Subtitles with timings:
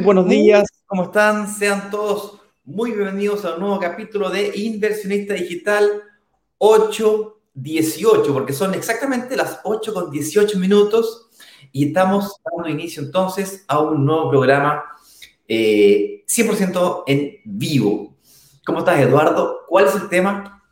[0.00, 1.46] Muy buenos días, ¿cómo están?
[1.46, 6.04] Sean todos muy bienvenidos a un nuevo capítulo de Inversionista Digital
[6.56, 11.28] 818, porque son exactamente las 8 con 18 minutos
[11.70, 14.84] y estamos dando inicio entonces a un nuevo programa
[15.46, 18.16] eh, 100% en vivo.
[18.64, 19.66] ¿Cómo estás, Eduardo?
[19.68, 20.64] ¿Cuál es el tema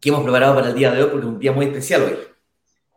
[0.00, 1.10] que hemos preparado para el día de hoy?
[1.10, 2.16] Porque es un día muy especial hoy.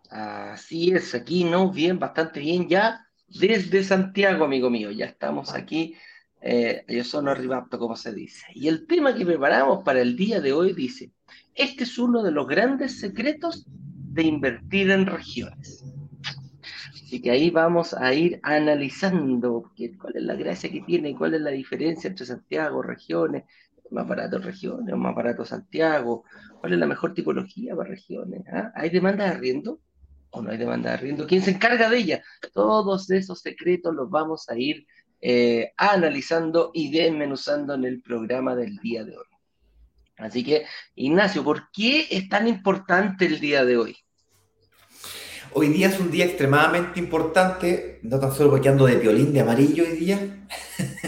[0.09, 1.73] Así es, aquí, ¿no?
[1.73, 4.91] Bien, bastante bien ya desde Santiago, amigo mío.
[4.91, 5.95] Ya estamos aquí.
[6.41, 8.45] Eh, yo soy arribato, como se dice.
[8.53, 11.11] Y el tema que preparamos para el día de hoy dice,
[11.55, 15.83] este es uno de los grandes secretos de invertir en regiones.
[16.93, 21.41] Así que ahí vamos a ir analizando cuál es la gracia que tiene, cuál es
[21.41, 23.43] la diferencia entre Santiago, regiones,
[23.91, 26.23] más barato regiones, más barato Santiago,
[26.59, 28.43] cuál es la mejor tipología para regiones.
[28.51, 28.71] ¿Ah?
[28.75, 29.79] ¿Hay demanda de arriendo?
[30.41, 32.23] No hay demanda de arriendo, ¿quién se encarga de ella?
[32.53, 34.85] Todos esos secretos los vamos a ir
[35.21, 39.25] eh, analizando y desmenuzando en el programa del día de hoy.
[40.17, 43.97] Así que, Ignacio, ¿por qué es tan importante el día de hoy?
[45.53, 49.41] Hoy día es un día extremadamente importante, no tan solo porque ando de violín de
[49.41, 50.47] amarillo hoy día,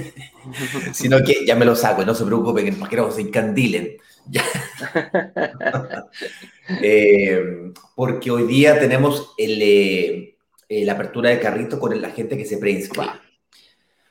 [0.94, 3.98] sino que ya me lo saco, no se preocupen, que no se encandilen.
[6.82, 10.36] Eh, porque hoy día tenemos eh,
[10.68, 13.08] la apertura de carrito con la gente que se preinscribe.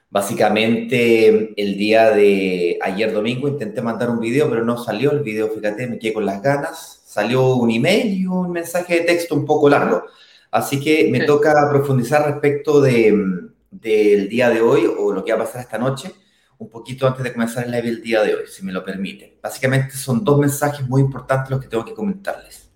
[0.09, 5.49] Básicamente, el día de ayer domingo intenté mandar un video, pero no salió el video,
[5.49, 7.03] fíjate, me quedé con las ganas.
[7.05, 10.05] Salió un email y un mensaje de texto un poco largo.
[10.51, 15.45] Así que me toca profundizar respecto del día de hoy o lo que va a
[15.45, 16.11] pasar esta noche
[16.59, 19.39] un poquito antes de comenzar el live el día de hoy, si me lo permite.
[19.43, 22.71] Básicamente son dos mensajes muy importantes los que tengo que comentarles.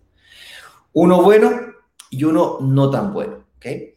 [0.92, 1.50] Uno bueno
[2.10, 3.44] y uno no tan bueno.
[3.56, 3.94] ¿okay?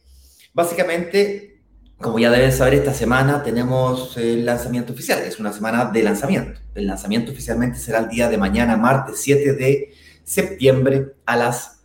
[0.52, 1.62] Básicamente,
[1.98, 5.20] como ya deben saber, esta semana tenemos el lanzamiento oficial.
[5.20, 6.60] Es una semana de lanzamiento.
[6.74, 11.84] El lanzamiento oficialmente será el día de mañana, martes 7 de septiembre a las,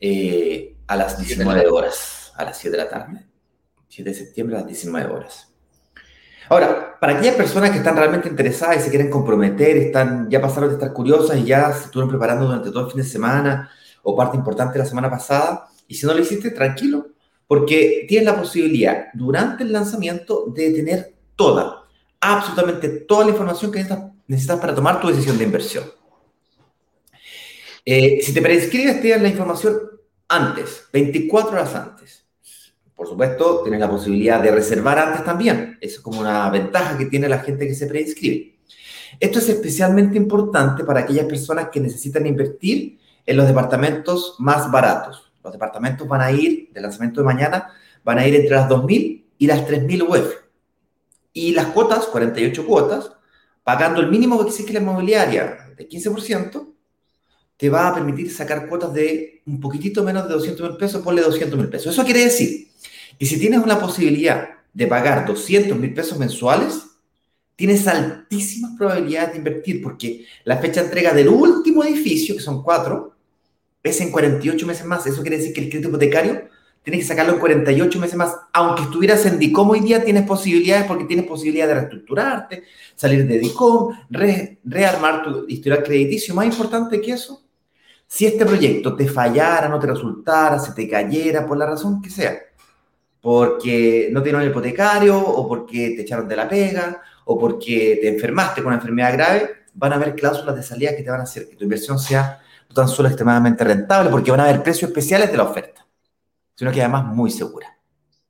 [0.00, 3.26] eh, a las 19 horas, a las 7 de la tarde.
[3.88, 5.55] 7 de septiembre a las 19 horas.
[6.48, 10.68] Ahora, para aquellas personas que están realmente interesadas y se quieren comprometer, están, ya pasaron
[10.68, 13.70] de estar curiosas y ya se estuvieron preparando durante todo el fin de semana
[14.02, 17.08] o parte importante de la semana pasada, y si no lo hiciste, tranquilo,
[17.46, 21.84] porque tienes la posibilidad durante el lanzamiento de tener toda,
[22.20, 23.84] absolutamente toda la información que
[24.28, 25.84] necesitas, para tomar tu decisión de inversión.
[27.84, 29.78] Eh, si te preinscribes, tienes la información
[30.28, 32.25] antes, 24 horas antes.
[32.96, 35.76] Por supuesto, tienes la posibilidad de reservar antes también.
[35.82, 38.56] Eso es como una ventaja que tiene la gente que se preinscribe.
[39.20, 45.30] Esto es especialmente importante para aquellas personas que necesitan invertir en los departamentos más baratos.
[45.44, 47.68] Los departamentos van a ir, del lanzamiento de mañana,
[48.02, 50.34] van a ir entre las 2.000 y las 3.000 UF.
[51.34, 53.12] Y las cuotas, 48 cuotas,
[53.62, 56.75] pagando el mínimo que exige la inmobiliaria de 15%,
[57.56, 61.22] te va a permitir sacar cuotas de un poquitito menos de 200 mil pesos, ponle
[61.22, 61.92] 200 mil pesos.
[61.92, 62.68] Eso quiere decir
[63.18, 66.82] que si tienes una posibilidad de pagar 200 mil pesos mensuales,
[67.56, 72.62] tienes altísimas probabilidades de invertir, porque la fecha de entrega del último edificio, que son
[72.62, 73.14] cuatro,
[73.82, 75.06] es en 48 meses más.
[75.06, 76.48] Eso quiere decir que el crédito hipotecario
[76.82, 78.36] tienes que sacarlo en 48 meses más.
[78.52, 83.38] Aunque estuvieras en DICOM hoy día, tienes posibilidades porque tienes posibilidad de reestructurarte, salir de
[83.38, 86.34] DICOM, rearmar tu historial crediticio.
[86.34, 87.45] Más importante que eso,
[88.06, 92.10] si este proyecto te fallara, no te resultara, se te cayera, por la razón que
[92.10, 92.38] sea,
[93.20, 98.08] porque no tienes el hipotecario, o porque te echaron de la pega, o porque te
[98.08, 101.24] enfermaste con una enfermedad grave, van a haber cláusulas de salida que te van a
[101.24, 104.90] hacer que tu inversión sea no tan solo extremadamente rentable, porque van a haber precios
[104.90, 105.86] especiales de la oferta,
[106.54, 107.76] sino que además muy segura.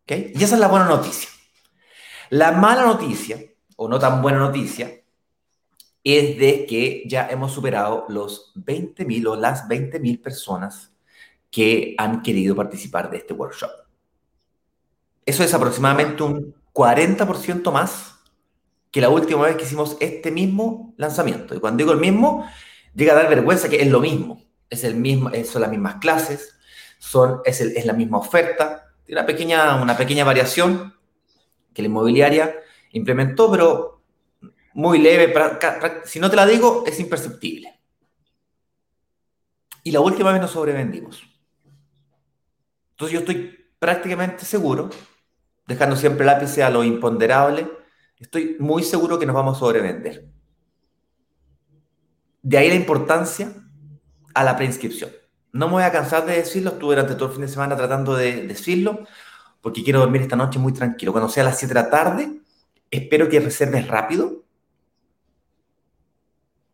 [0.08, 1.28] Y esa es la buena noticia.
[2.30, 3.38] La mala noticia,
[3.76, 4.90] o no tan buena noticia,
[6.06, 10.92] es de que ya hemos superado los 20.000 o las 20.000 personas
[11.50, 13.70] que han querido participar de este workshop.
[15.24, 18.20] Eso es aproximadamente un 40% más
[18.92, 21.56] que la última vez que hicimos este mismo lanzamiento.
[21.56, 22.48] Y cuando digo el mismo,
[22.94, 24.40] llega a dar vergüenza que es lo mismo.
[24.70, 26.56] Es el mismo, son las mismas clases,
[26.98, 28.92] son, es, es la misma oferta.
[29.04, 30.94] Tiene una pequeña, una pequeña variación
[31.74, 32.54] que la inmobiliaria
[32.92, 33.95] implementó, pero
[34.76, 35.32] muy leve,
[36.04, 37.80] si no te la digo, es imperceptible.
[39.82, 41.22] Y la última vez nos sobrevendimos.
[42.90, 44.90] Entonces yo estoy prácticamente seguro,
[45.66, 47.70] dejando siempre el lápiz a lo imponderable,
[48.18, 50.28] estoy muy seguro que nos vamos a sobrevender.
[52.42, 53.54] De ahí la importancia
[54.34, 55.10] a la preinscripción.
[55.52, 58.14] No me voy a cansar de decirlo, estuve durante todo el fin de semana tratando
[58.14, 59.06] de decirlo,
[59.62, 61.12] porque quiero dormir esta noche muy tranquilo.
[61.12, 62.30] Cuando sea las 7 de la tarde,
[62.90, 64.44] espero que reserves rápido,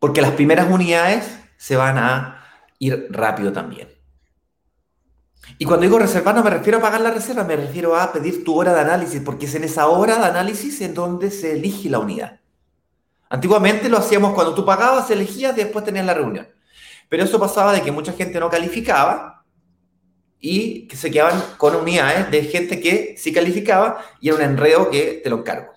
[0.03, 2.45] porque las primeras unidades se van a
[2.81, 3.89] ir rápido también.
[5.59, 8.43] Y cuando digo reservar no me refiero a pagar la reserva, me refiero a pedir
[8.43, 11.89] tu hora de análisis, porque es en esa hora de análisis en donde se elige
[11.89, 12.41] la unidad.
[13.29, 16.49] Antiguamente lo hacíamos cuando tú pagabas, elegías después tenías la reunión.
[17.09, 19.45] Pero eso pasaba de que mucha gente no calificaba
[20.41, 24.91] y que se quedaban con unidades de gente que sí calificaba y era un enredo
[24.91, 25.73] que te lo encargo.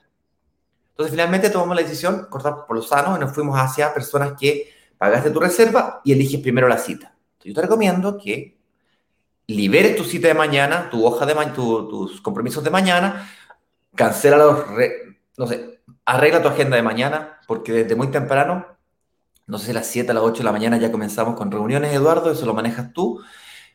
[0.95, 4.73] Entonces finalmente tomamos la decisión, cortar por los sanos, y nos fuimos hacia personas que
[4.97, 7.13] pagaste tu reserva y eliges primero la cita.
[7.43, 8.57] yo te recomiendo que
[9.47, 13.29] liberes tu cita de mañana, tu hoja de mañana, tus compromisos de mañana,
[13.93, 14.65] cancela los,
[15.37, 18.65] no sé, arregla tu agenda de mañana, porque desde muy temprano,
[19.47, 21.51] no sé si a las 7, a las 8 de la mañana ya comenzamos con
[21.51, 23.21] reuniones, Eduardo, eso lo manejas tú,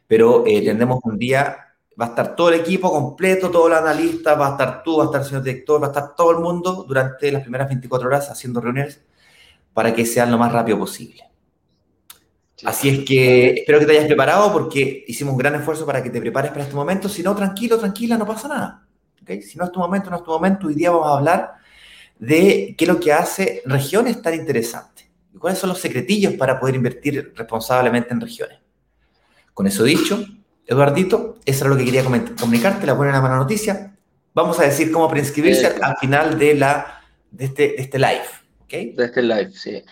[0.07, 1.70] pero eh, tendremos un día,
[2.01, 5.05] va a estar todo el equipo completo, todos los analistas, va a estar tú, va
[5.05, 8.09] a estar el señor director, va a estar todo el mundo durante las primeras 24
[8.09, 9.03] horas haciendo reuniones
[9.75, 11.25] para que sean lo más rápido posible.
[12.65, 16.11] Así es que espero que te hayas preparado porque hicimos un gran esfuerzo para que
[16.11, 17.09] te prepares para este momento.
[17.09, 18.87] Si no, tranquilo, tranquila, no pasa nada.
[19.27, 20.67] Si no es tu momento, no es tu momento.
[20.67, 21.55] Hoy día vamos a hablar
[22.19, 26.59] de qué es lo que hace regiones tan interesantes y cuáles son los secretillos para
[26.59, 28.59] poder invertir responsablemente en regiones.
[29.55, 30.23] Con eso dicho,
[30.71, 33.97] Eduardito, eso era lo que quería comunicarte, la buena y la mala noticia.
[34.33, 37.03] Vamos a decir cómo preinscribirse al final de, la,
[37.33, 38.23] de, este, de este live.
[38.63, 38.93] ¿okay?
[38.93, 39.83] De este live, sí.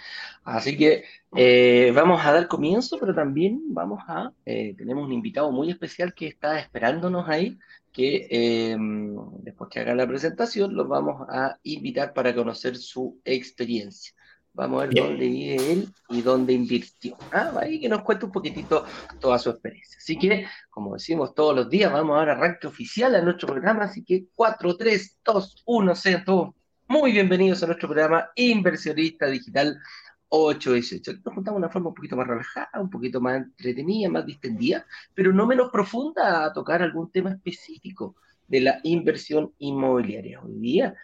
[0.45, 1.03] Así que
[1.35, 6.15] eh, vamos a dar comienzo, pero también vamos a, eh, tenemos un invitado muy especial
[6.15, 7.59] que está esperándonos ahí,
[7.93, 14.15] que em, después que haga la presentación los vamos a invitar para conocer su experiencia.
[14.59, 17.17] Vamos a ver dónde vive él y dónde invirtió.
[17.31, 18.85] Ah, ahí que nos cuente un poquitito
[19.21, 19.99] toda su experiencia.
[19.99, 23.85] Así que, como decimos todos los días, vamos a dar arranque oficial a nuestro programa.
[23.85, 26.55] Así que 4, 3, 2, 1, sean todos
[26.89, 29.79] muy bienvenidos a nuestro programa Inversionista Digital
[30.27, 31.13] 8, 18.
[31.25, 34.85] Nos juntamos de una forma un poquito más relajada, un poquito más entretenida, más distendida,
[35.15, 38.17] pero no menos profunda a tocar algún tema específico
[38.49, 40.43] de la inversión inmobiliaria.
[40.43, 40.97] Hoy día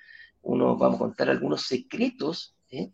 [0.42, 2.92] uno vamos a contar algunos secretos, ¿eh?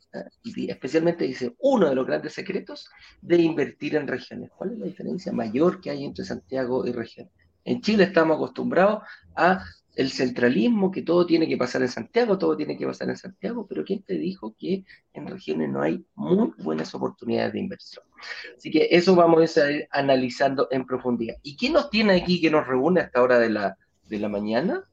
[0.69, 2.89] especialmente dice uno de los grandes secretos
[3.21, 4.51] de invertir en regiones.
[4.57, 7.33] ¿Cuál es la diferencia mayor que hay entre Santiago y regiones?
[7.65, 9.03] En Chile estamos acostumbrados
[9.37, 9.63] a
[9.97, 13.67] el centralismo, que todo tiene que pasar en Santiago, todo tiene que pasar en Santiago,
[13.69, 18.05] pero ¿quién te dijo que en regiones no hay muy buenas oportunidades de inversión?
[18.57, 21.37] Así que eso vamos a ir analizando en profundidad.
[21.43, 24.29] ¿Y quién nos tiene aquí que nos reúne a esta hora de la, de la
[24.29, 24.85] mañana?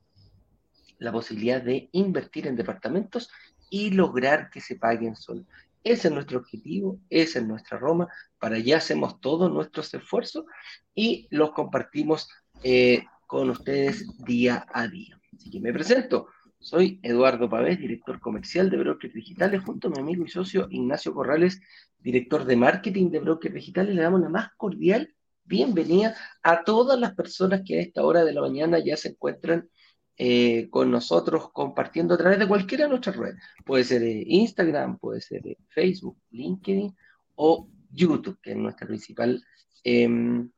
[0.98, 3.30] La posibilidad de invertir en departamentos
[3.70, 5.46] y lograr que se paguen solo.
[5.84, 8.08] Ese es nuestro objetivo, esa es nuestra Roma,
[8.40, 10.46] para allá hacemos todos nuestros esfuerzos
[10.94, 12.28] y los compartimos
[12.64, 15.20] eh, con ustedes día a día.
[15.34, 16.28] Así que me presento.
[16.60, 21.14] Soy Eduardo Pavés, director comercial de Brokers Digitales, junto a mi amigo y socio Ignacio
[21.14, 21.62] Corrales,
[22.00, 23.96] director de marketing de Brokers Digitales.
[23.96, 25.14] Le damos la más cordial
[25.46, 29.70] bienvenida a todas las personas que a esta hora de la mañana ya se encuentran
[30.18, 33.42] eh, con nosotros compartiendo a través de cualquiera de nuestras redes.
[33.66, 36.96] Puede ser Instagram, puede ser Facebook, LinkedIn
[37.36, 39.44] o YouTube, que es nuestra principal
[39.84, 40.50] em,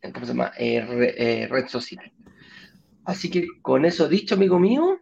[0.00, 0.52] ¿cómo se llama?
[0.56, 2.12] Eh, eh, red social.
[3.04, 5.00] Así que con eso dicho, amigo mío,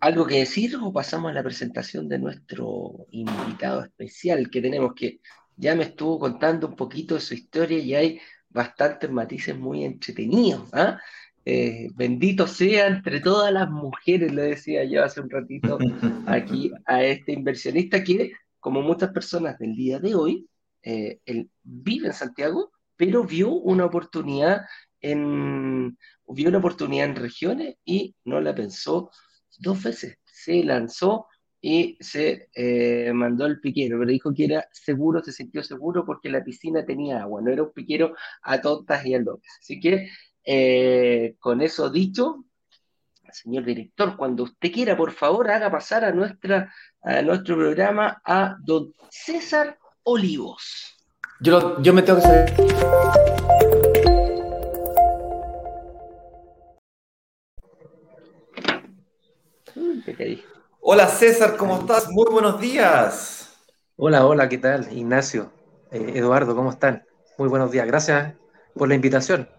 [0.00, 5.20] ¿algo que decir o pasamos a la presentación de nuestro invitado especial que tenemos que
[5.56, 10.68] ya me estuvo contando un poquito de su historia y hay bastantes matices muy entretenidos.
[10.72, 11.00] ¿ah?
[11.50, 15.78] Eh, bendito sea entre todas las mujeres, le decía yo hace un ratito
[16.26, 20.46] aquí a este inversionista que, como muchas personas del día de hoy,
[20.82, 24.62] él vive en Santiago, pero vio una oportunidad
[25.00, 29.10] en, vio una oportunidad en regiones y no la pensó
[29.58, 30.18] dos veces.
[30.24, 31.26] Se lanzó
[31.60, 36.30] y se eh, mandó el piquero, pero dijo que era seguro, se sintió seguro porque
[36.30, 39.52] la piscina tenía agua, no era un piquero a tontas y a locas.
[39.60, 40.08] Así que
[40.50, 42.46] eh, con eso dicho,
[43.30, 48.56] señor director, cuando usted quiera, por favor, haga pasar a, nuestra, a nuestro programa a
[48.62, 50.96] don César Olivos.
[51.40, 52.54] Yo, yo me tengo que salir.
[60.80, 62.08] Hola César, ¿cómo estás?
[62.10, 63.54] Muy buenos días.
[63.96, 64.90] Hola, hola, ¿qué tal?
[64.96, 65.52] Ignacio,
[65.90, 67.04] eh, Eduardo, ¿cómo están?
[67.36, 68.34] Muy buenos días, gracias
[68.74, 69.57] por la invitación.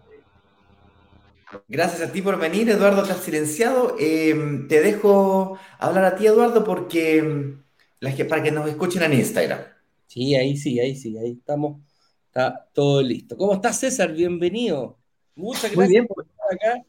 [1.68, 3.96] Gracias a ti por venir, Eduardo, te has silenciado.
[3.98, 7.56] Eh, te dejo hablar a ti, Eduardo, porque
[8.28, 9.60] para que nos escuchen en Instagram.
[10.06, 11.80] Sí, ahí sí, ahí sí, ahí estamos.
[12.26, 13.36] Está todo listo.
[13.36, 14.12] ¿Cómo estás, César?
[14.12, 14.98] Bienvenido.
[15.34, 16.84] Muchas gracias por estar acá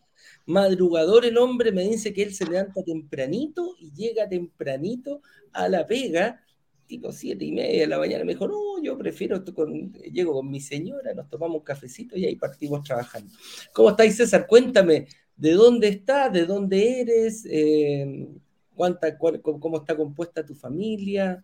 [0.46, 5.22] madrugador el hombre, me dice que él se levanta tempranito y llega tempranito
[5.53, 6.44] a la pega,
[6.91, 8.25] tipo siete y media de la mañana.
[8.25, 12.25] Me dijo, no, yo prefiero, con, llego con mi señora, nos tomamos un cafecito y
[12.25, 13.33] ahí partimos trabajando.
[13.74, 14.45] ¿Cómo estáis, César?
[14.45, 15.07] Cuéntame,
[15.38, 16.33] ¿de dónde estás?
[16.33, 17.48] ¿De dónde eres?
[17.50, 18.27] Eh,
[18.75, 21.41] ¿cuánta, ¿Cómo está compuesta tu familia?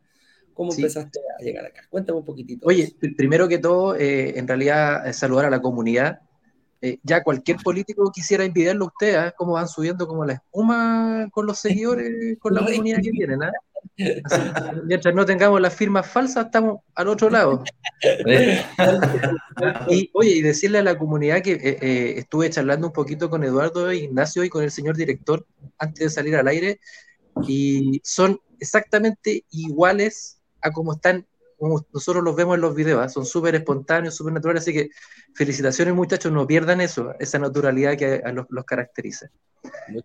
[0.53, 1.83] ¿Cómo empezaste a llegar acá?
[1.89, 2.67] Cuéntame un poquitito.
[2.67, 6.19] Oye, primero que todo, eh, en realidad, saludar a la comunidad
[6.79, 9.33] eh, ya cualquier político quisiera envidiarlo a usted, ¿ah?
[9.35, 13.41] cómo van subiendo como la espuma con los seguidores, con la comunidad que tienen.
[13.41, 13.51] ¿ah?
[14.85, 17.63] mientras no tengamos las firmas falsas, estamos al otro lado.
[19.89, 23.43] y oye, y decirle a la comunidad que eh, eh, estuve charlando un poquito con
[23.43, 25.45] Eduardo e Ignacio y con el señor director
[25.77, 26.79] antes de salir al aire,
[27.47, 31.25] y son exactamente iguales a como están
[31.57, 33.09] como nosotros los vemos en los videos, ¿ah?
[33.09, 34.89] son súper espontáneos, súper naturales, así que
[35.33, 39.31] felicitaciones muchachos, no pierdan eso, esa naturalidad que a los, caracteriza.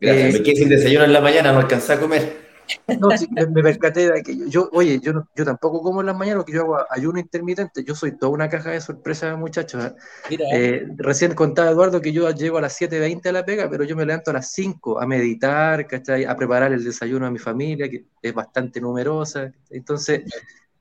[0.01, 2.52] Gracias, eh, me quedé sin desayuno en la mañana, no alcancé a comer.
[2.99, 6.45] No, sí, me, percaté de que yo, oye, yo, yo tampoco como en las mañanas
[6.45, 9.85] porque yo hago ayuno intermitente, yo soy toda una caja de sorpresa, muchachos.
[9.85, 9.95] ¿ah?
[10.31, 13.97] Eh, recién contaba Eduardo que yo llego a las 7.20 a la pega, pero yo
[13.97, 15.87] me levanto a las 5 a meditar,
[16.29, 19.53] a preparar el desayuno a mi familia, que es bastante numerosa.
[19.71, 20.23] Entonces,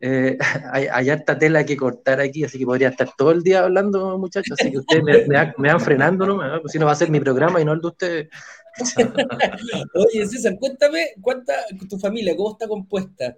[0.02, 0.38] eh,
[0.74, 4.58] hay, harta tela que cortar aquí, así que podría estar todo el día hablando, muchachos.
[4.60, 6.38] Así que ustedes me, me, van frenando, ¿no?
[6.62, 8.30] Pues si no va a ser mi programa y no el de ustedes.
[9.96, 11.54] Oye, César, cuéntame, ¿cuánta
[11.90, 13.36] tu familia, cómo está compuesta?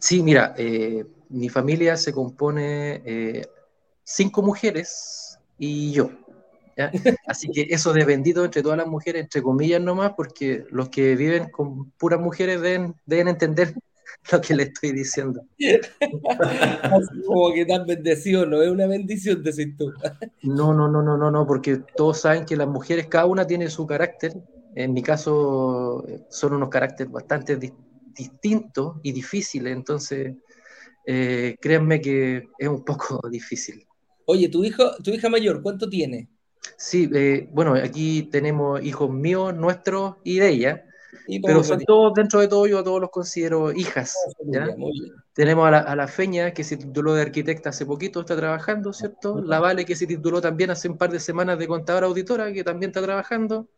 [0.00, 3.46] Sí, mira, eh, mi familia se compone eh,
[4.02, 6.10] cinco mujeres y yo.
[7.26, 11.14] Así que eso de bendito entre todas las mujeres, entre comillas nomás, porque los que
[11.14, 13.74] viven con puras mujeres deben, deben entender
[14.32, 15.42] lo que le estoy diciendo.
[16.38, 19.92] Así como que tan bendecido, no es una bendición, decís tú.
[20.42, 23.68] no, no, no, no, no, no, porque todos saben que las mujeres, cada una tiene
[23.70, 24.32] su carácter.
[24.74, 27.58] En mi caso, son unos caracteres bastante
[28.16, 30.34] distintos y difíciles, entonces
[31.06, 33.86] eh, créanme que es un poco difícil.
[34.26, 36.28] Oye, tu hijo, tu hija mayor, ¿cuánto tiene?
[36.76, 40.84] Sí, eh, bueno, aquí tenemos hijos míos, nuestros y de ella.
[41.44, 44.16] Pero son todos, dentro de todo, yo a todos los considero hijas.
[44.56, 44.68] Ah,
[45.32, 49.40] Tenemos a la, Feña, que se tituló de arquitecta hace poquito, está trabajando, ¿cierto?
[49.40, 52.64] La Vale, que se tituló también hace un par de semanas de contadora auditora, que
[52.64, 53.68] también está trabajando.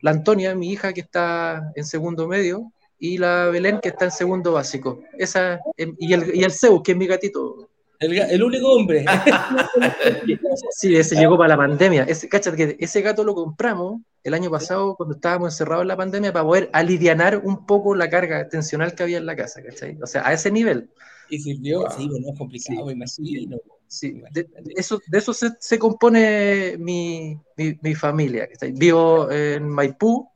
[0.00, 2.72] La Antonia, mi hija, que está en segundo medio.
[2.98, 5.00] Y la Belén, que está en segundo básico.
[5.18, 7.68] Esa, em, y, el, y el Zeus, que es mi gatito.
[8.02, 9.04] El, único hombre.
[10.70, 12.02] sí, ese llegó para la pandemia.
[12.04, 16.32] Ese, que ese gato lo compramos el año pasado cuando estábamos encerrados en la pandemia
[16.32, 19.98] para poder aliviar un poco la carga tensional que había en la casa, ¿cachai?
[20.02, 20.90] O sea, a ese nivel.
[21.28, 23.58] Y sirvió, sí, bueno, es complicado, sí, imagino.
[23.86, 28.48] Sí, de, eso, de eso se, compone mi, mi, familia.
[28.72, 30.28] Vivo en Maipú,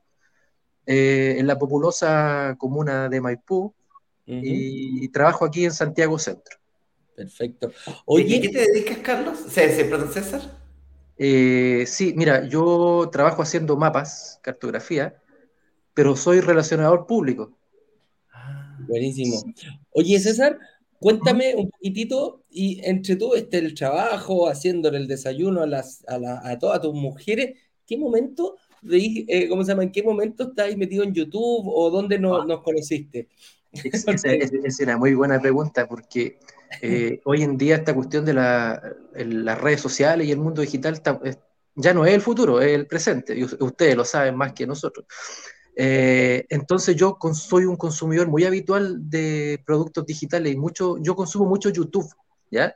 [0.84, 3.74] eh, en la populosa comuna de Maipú,
[4.26, 6.58] y trabajo aquí en Santiago Centro.
[7.16, 7.72] Perfecto.
[8.04, 9.38] Oye, ¿qué te dedicas, Carlos?
[9.48, 10.42] ¿Se, se César?
[11.16, 15.20] Eh, sí, mira, yo trabajo haciendo mapas, cartografía,
[15.94, 17.56] pero soy relacionador público.
[18.32, 19.42] Ah, buenísimo.
[19.92, 20.58] Oye, César,
[20.98, 26.58] cuéntame un poquitito, y entre todo este el trabajo, haciéndole el desayuno a, las, a,
[26.58, 28.56] todas tus mujeres, ¿qué momento,
[28.90, 29.82] eh, ¿cómo se llama?
[29.82, 32.46] ¿En qué momento estáis metido en YouTube o dónde no, ah.
[32.46, 33.28] nos conociste?
[33.72, 36.38] Es, es, una muy buena pregunta porque
[36.80, 41.00] eh, hoy en día esta cuestión de las redes sociales y el mundo digital
[41.74, 43.36] ya no es el futuro, es el presente.
[43.36, 45.06] Y ustedes lo saben más que nosotros.
[45.78, 51.44] Eh, entonces yo soy un consumidor muy habitual de productos digitales y mucho, yo consumo
[51.44, 52.10] mucho YouTube,
[52.50, 52.74] ¿ya?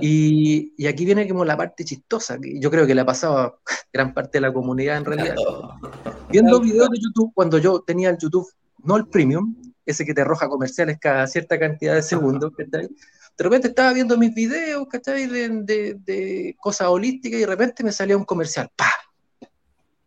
[0.00, 3.38] Y, y, aquí viene como la parte chistosa, que yo creo que le ha pasado
[3.38, 3.58] a
[3.92, 5.36] gran parte de la comunidad en realidad.
[6.30, 8.48] Viendo videos de YouTube, cuando yo tenía el YouTube,
[8.82, 9.54] no el premium,
[9.84, 12.88] ese que te arroja comerciales cada cierta cantidad de segundos, ¿cachai?
[13.38, 15.26] De repente estaba viendo mis videos, ¿cachai?
[15.26, 18.90] De, de, cosas holísticas y de repente me salía un comercial, ¡pa!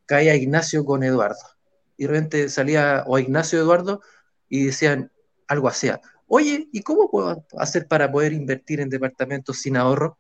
[0.06, 1.38] Caía Ignacio con Eduardo.
[1.96, 4.02] Y de repente salía o Ignacio Eduardo
[4.50, 5.12] y decían
[5.48, 5.90] algo así.
[6.32, 10.18] Oye, ¿y cómo puedo hacer para poder invertir en departamentos sin ahorro?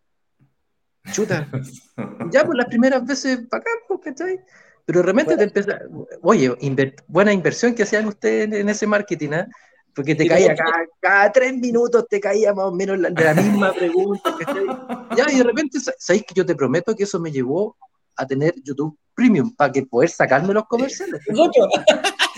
[1.12, 1.48] Chuta.
[2.32, 4.40] ya por las primeras veces, para acá, pues, ¿cachai?
[4.86, 5.80] Pero de repente te empieza,
[6.24, 6.56] oye,
[7.08, 9.46] buena inversión que hacían ustedes en, ese marketing, ¿eh?
[9.94, 10.56] Porque te caía
[11.00, 14.36] cada, tres minutos, te caía más o menos la, la misma pregunta.
[15.16, 17.78] ya, y de repente, ¿sabéis que yo te prometo que eso me llevó
[18.16, 21.22] a tener YouTube Premium para que poder sacarme los comerciales?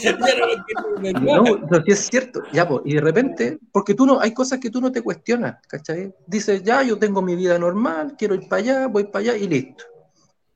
[1.22, 2.44] no, no, es cierto.
[2.52, 5.58] Ya, pues, y de repente, porque tú no, hay cosas que tú no te cuestionas,
[5.68, 6.14] ¿cachai?
[6.28, 9.48] Dices, ya, yo tengo mi vida normal, quiero ir para allá, voy para allá y
[9.48, 9.84] listo.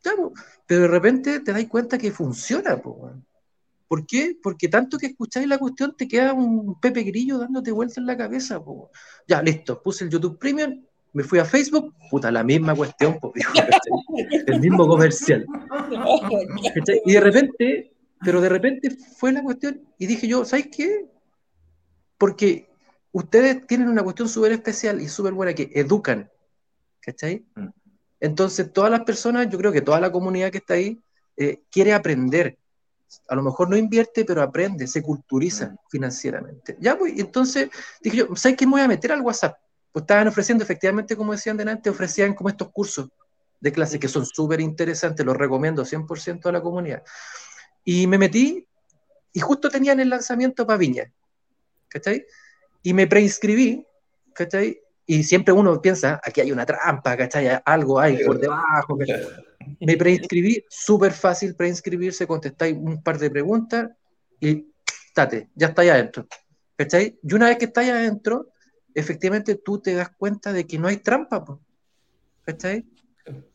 [0.03, 0.33] Ya, pues,
[0.65, 3.11] pero de repente te das cuenta que funciona, po,
[3.87, 4.35] ¿Por qué?
[4.41, 8.17] Porque tanto que escucháis la cuestión te queda un Pepe Grillo dándote vueltas en la
[8.17, 8.63] cabeza.
[8.63, 8.89] Po.
[9.27, 10.83] Ya, listo, puse el YouTube Premium,
[11.13, 13.31] me fui a Facebook, puta, la misma cuestión, po,
[14.47, 15.45] el mismo comercial.
[17.05, 17.94] Y de repente,
[18.25, 21.05] pero de repente fue la cuestión y dije yo, ¿sabes qué?
[22.17, 22.67] Porque
[23.11, 26.29] ustedes tienen una cuestión súper especial y súper buena que educan,
[26.99, 27.45] ¿cachai?
[27.55, 27.67] Mm.
[28.19, 30.99] Entonces, todas las personas, yo creo que toda la comunidad que está ahí,
[31.37, 32.57] eh, quiere aprender.
[33.27, 35.77] A lo mejor no invierte, pero aprende, se culturiza mm.
[35.89, 36.77] financieramente.
[36.79, 37.69] Ya, pues, entonces
[38.01, 38.65] dije yo, ¿sabes qué?
[38.65, 39.57] Me voy a meter al WhatsApp.
[39.91, 43.09] Pues estaban ofreciendo, efectivamente, como decían delante, ofrecían como estos cursos
[43.59, 47.03] de clase que son súper interesantes, los recomiendo 100% a la comunidad.
[47.85, 48.67] Y me metí
[49.31, 51.11] y justo tenían el lanzamiento para Viña,
[51.87, 52.25] ¿cachai?
[52.81, 53.85] Y me preinscribí,
[54.33, 54.81] ¿cachai?
[55.05, 57.47] Y siempre uno piensa, aquí hay una trampa, ¿cachai?
[57.63, 58.97] Algo hay por debajo,
[59.79, 63.91] Me preinscribí, súper fácil preinscribirse, contestáis un par de preguntas
[64.39, 64.67] y
[65.13, 66.27] tate, ya estáis adentro,
[66.75, 67.19] ¿cachai?
[67.21, 68.49] Y una vez que estáis adentro,
[68.93, 71.45] efectivamente tú te das cuenta de que no hay trampa,
[72.43, 72.85] ¿cachai?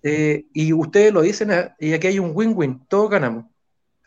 [0.02, 3.46] Eh, y ustedes lo dicen, ah, y aquí hay un win-win, todos ganamos,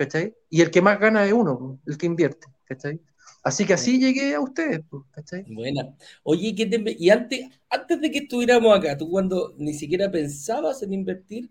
[0.03, 0.35] ¿cachai?
[0.49, 2.99] Y el que más gana es uno, el que invierte, ¿cachai?
[3.41, 4.81] Así que así llegué a ustedes,
[5.11, 5.45] ¿cachai?
[5.47, 5.95] Buena.
[6.23, 10.93] Oye, ¿qué y antes, antes de que estuviéramos acá, tú cuando ni siquiera pensabas en
[10.93, 11.49] invertir,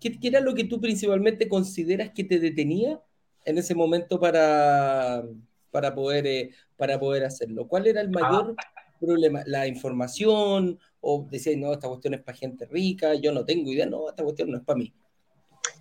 [0.00, 3.00] ¿qué, era lo que tú principalmente consideras que te detenía
[3.44, 5.22] en ese momento para,
[5.70, 7.68] para, poder, eh, para poder hacerlo?
[7.68, 8.20] ¿Cuál era el ah.
[8.20, 8.56] mayor
[9.00, 9.42] problema?
[9.46, 10.78] ¿La información?
[11.00, 14.22] ¿O decías, no, esta cuestión es para gente rica, yo no tengo idea, no, esta
[14.22, 14.94] cuestión no es para mí?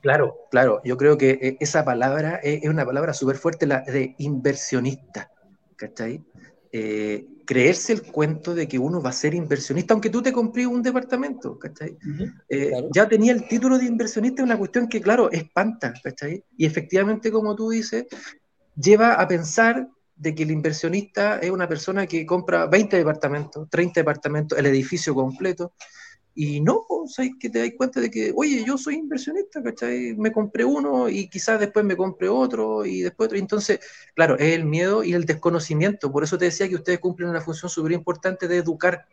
[0.04, 0.82] Claro, claro.
[0.84, 5.32] Yo creo que eh, esa palabra es una palabra súper fuerte, la de inversionista.
[5.76, 6.24] ¿cachai?
[6.72, 10.66] Eh, creerse el cuento de que uno va a ser inversionista, aunque tú te compré
[10.66, 11.98] un departamento, ¿cachai?
[12.48, 16.44] Eh, ya tenía el título de inversionista, es una cuestión que, claro, espanta, ¿cachai?
[16.58, 18.06] Y efectivamente, como tú dices,
[18.76, 24.00] lleva a pensar de que el inversionista es una persona que compra 20 departamentos, 30
[24.00, 25.74] departamentos, el edificio completo,
[26.36, 27.32] y no, ¿sabes?
[27.39, 30.15] que te das cuenta de que, oye, yo soy inversionista, ¿cachai?
[30.15, 33.38] Me compré uno y quizás después me compré otro y después otro.
[33.38, 33.80] Entonces,
[34.15, 36.12] claro, es el miedo y el desconocimiento.
[36.12, 39.06] Por eso te decía que ustedes cumplen una función súper importante de educar,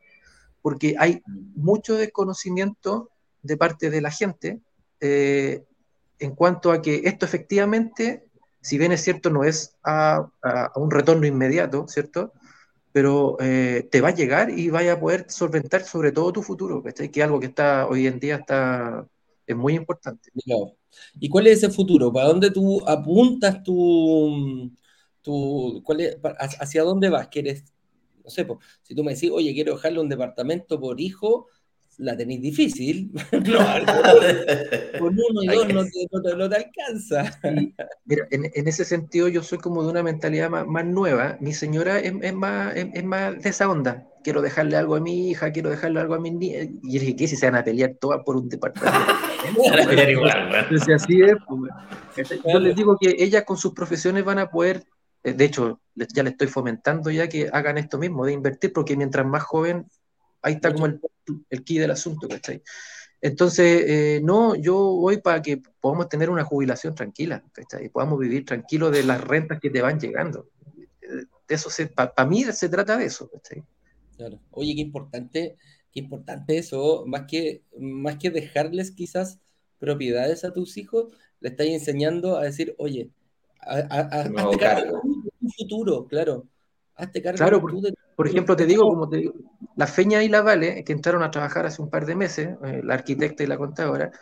[0.63, 3.11] porque hay mucho desconocimiento
[3.43, 4.61] de parte de la gente
[5.01, 5.65] eh,
[6.19, 8.25] en cuanto a que esto efectivamente,
[8.61, 10.27] si bien es cierto, no es a
[10.77, 12.33] un retorno inmediato, ¿cierto?
[12.93, 16.83] Pero eh, te va a llegar y vaya a poder solventar sobre todo tu futuro,
[16.83, 19.07] que es algo que está hoy en día está,
[19.47, 20.31] es muy importante.
[21.21, 22.13] ¿Y cuál es ese futuro?
[22.13, 24.71] ¿Para dónde tú apuntas tu,
[25.23, 26.19] tu cuál es,
[26.59, 27.29] hacia dónde vas?
[27.29, 27.65] ¿Quieres,
[28.25, 28.47] no sé,
[28.83, 31.47] si tú me decís, oye, quiero dejarle un departamento por hijo,
[32.01, 33.11] la tenéis difícil.
[34.99, 35.69] con uno y dos
[36.39, 37.39] no te, alcanza.
[38.05, 41.37] Mira, en, ese sentido yo soy como de una mentalidad más, nueva.
[41.41, 44.07] Mi señora es, más, es, más de esa onda.
[44.25, 46.63] Quiero dejarle algo a mi hija, quiero dejarle algo a mi niña.
[46.83, 49.13] Y yo dije, ¿qué si se van a pelear todas por un departamento?
[50.61, 51.35] Entonces, así es.
[51.47, 54.85] Pues, yo les digo que ellas con sus profesiones van a poder
[55.23, 58.97] eh, de hecho, ya le estoy fomentando ya que hagan esto mismo, de invertir, porque
[58.97, 59.87] mientras más joven
[60.43, 61.01] Ahí está como el,
[61.51, 62.63] el key del asunto, ¿cachai?
[63.23, 67.91] Entonces, eh, no, yo voy para que podamos tener una jubilación tranquila, ¿cachai?
[67.91, 70.49] Podamos vivir tranquilo de las rentas que te van llegando.
[71.47, 73.63] De eso para mí se trata de eso, ¿cachai?
[74.17, 74.41] Claro.
[74.51, 75.57] Oye, qué importante,
[75.93, 79.39] qué importante eso, más que, más que dejarles quizás
[79.79, 83.11] propiedades a tus hijos, le estás enseñando a decir, oye,
[83.61, 86.47] a, a, un futuro, claro.
[86.95, 89.33] Hazte cargo claro, de por ejemplo, te digo, como te digo,
[89.77, 92.83] la Feña y la Vale, que entraron a trabajar hace un par de meses, eh,
[92.85, 94.13] la arquitecta y la contadora,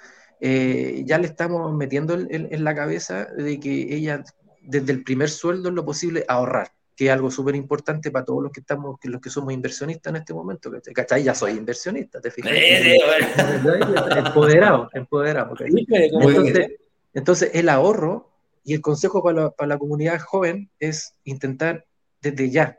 [0.41, 4.23] eh, ya le estamos metiendo en, la cabeza de que ella,
[4.63, 8.41] desde el primer sueldo, es lo posible ahorrar, que es algo súper importante para todos
[8.41, 10.71] los que estamos, los que somos inversionistas en este momento.
[10.95, 11.25] ¿Cachai?
[11.25, 12.53] Ya soy inversionista, te fijas.
[14.17, 15.57] empoderado, empoderado.
[15.59, 16.71] Entonces,
[17.15, 18.31] entonces, el ahorro
[18.63, 21.85] y el consejo para para la comunidad joven es intentar
[22.23, 22.79] desde ya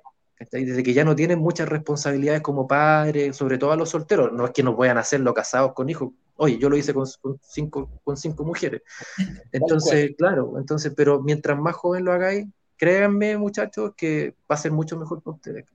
[0.52, 4.32] desde que ya no tienen muchas responsabilidades como padres, sobre todo a los solteros.
[4.32, 6.12] No es que no puedan hacerlo casados con hijos.
[6.36, 7.06] Oye, yo lo hice con,
[7.42, 8.82] cinco, con cinco mujeres.
[9.52, 12.48] Entonces, claro, entonces, pero mientras más joven lo hagáis,
[12.78, 15.66] créanme, muchachos, que va a ser mucho mejor para ustedes.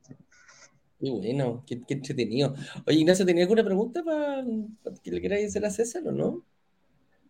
[0.99, 2.55] Qué bueno, qué, entretenido.
[2.87, 4.43] Oye, Ignacio, ¿tenía alguna pregunta para,
[5.03, 6.43] que le queráis hacer a César o no?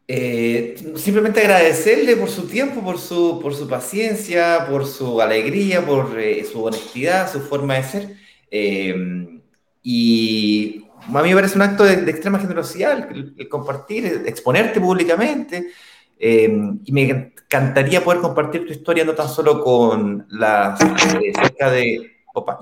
[0.06, 6.18] Eh, simplemente agradecerle por su tiempo, por su, por su paciencia, por su alegría, por
[6.18, 8.16] eh, su honestidad, su forma de ser.
[8.50, 9.40] Eh,
[9.82, 15.70] y a mí me parece un acto de, extrema generosidad el, compartir, exponerte públicamente.
[16.18, 20.76] Y me encantaría poder compartir tu historia no tan solo con la
[21.22, 22.12] eh, cerca de...
[22.32, 22.58] Opa.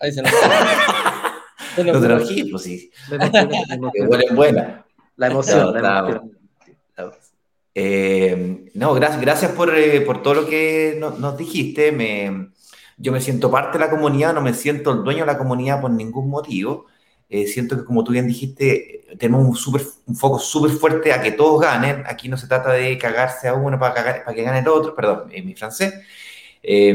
[0.00, 0.32] Ahí se nos
[1.76, 2.90] No te pues sí.
[3.10, 4.86] Huelen buena.
[5.16, 6.39] La emoción, No, la emoción.
[7.74, 11.92] Eh, no, gracias, gracias por, eh, por todo lo que no- nos dijiste.
[11.92, 12.50] Me,
[12.98, 15.80] yo me siento parte de la comunidad, no me siento el dueño de la comunidad
[15.80, 16.86] por ningún motivo.
[17.28, 21.22] Eh, siento que, como tú bien dijiste, tenemos un, súper- un foco súper fuerte a
[21.22, 22.02] que todos ganen.
[22.06, 24.94] Aquí no se trata de cagarse a uno para, cagar- para que gane el otro,
[24.94, 25.94] perdón, en mi francés.
[26.62, 26.94] Eh,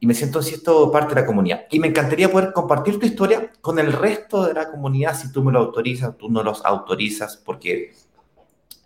[0.00, 1.62] y me siento, siento parte de la comunidad.
[1.70, 5.42] Y me encantaría poder compartir tu historia con el resto de la comunidad, si tú
[5.42, 7.92] me lo autorizas, tú no los autorizas, porque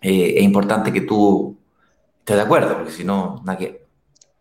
[0.03, 1.57] eh, es importante que tú
[2.19, 3.83] estés de acuerdo, porque si no, nada que...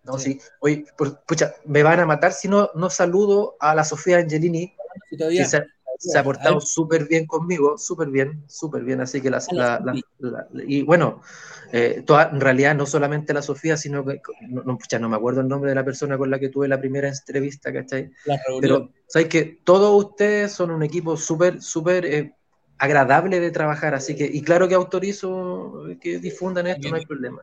[0.04, 0.40] No, sí.
[0.60, 4.74] Oye, por- pucha, me van a matar si no, no saludo a la Sofía Angelini,
[5.16, 5.64] todavía- que se,
[5.98, 9.00] se ha portado súper bien conmigo, súper bien, súper bien.
[9.00, 11.22] Así que la, la- la- la- y bueno,
[11.70, 15.14] eh, toda- en realidad no solamente la Sofía, sino que no, no, pucha, no me
[15.16, 18.10] acuerdo el nombre de la persona con la que tuve la primera entrevista, ¿cachai?
[18.24, 18.60] la reunión.
[18.60, 22.34] Pero, ¿sabes que Todos ustedes son un equipo súper, súper eh,
[22.82, 27.40] agradable de trabajar, así que, y claro que autorizo que difundan esto, no hay problema.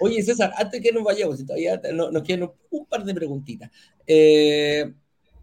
[0.00, 3.70] Oye, César, antes que nos vayamos, si todavía no- nos quedan un par de preguntitas.
[4.06, 4.92] Eh,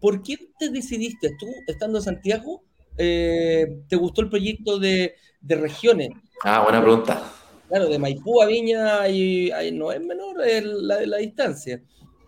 [0.00, 2.62] ¿Por qué te decidiste tú, estando en Santiago,
[2.96, 6.10] eh, te gustó el proyecto de, de regiones?
[6.44, 7.20] Ah, buena pregunta.
[7.68, 11.82] Claro, de Maipú a Viña y, ahí no es menor el- la, la distancia.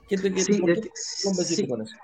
[0.08, 0.90] ¿Qué te, qué- Sí, ¿Por qué te
[1.22, 1.68] convenciste sí.
[1.68, 1.94] con eso?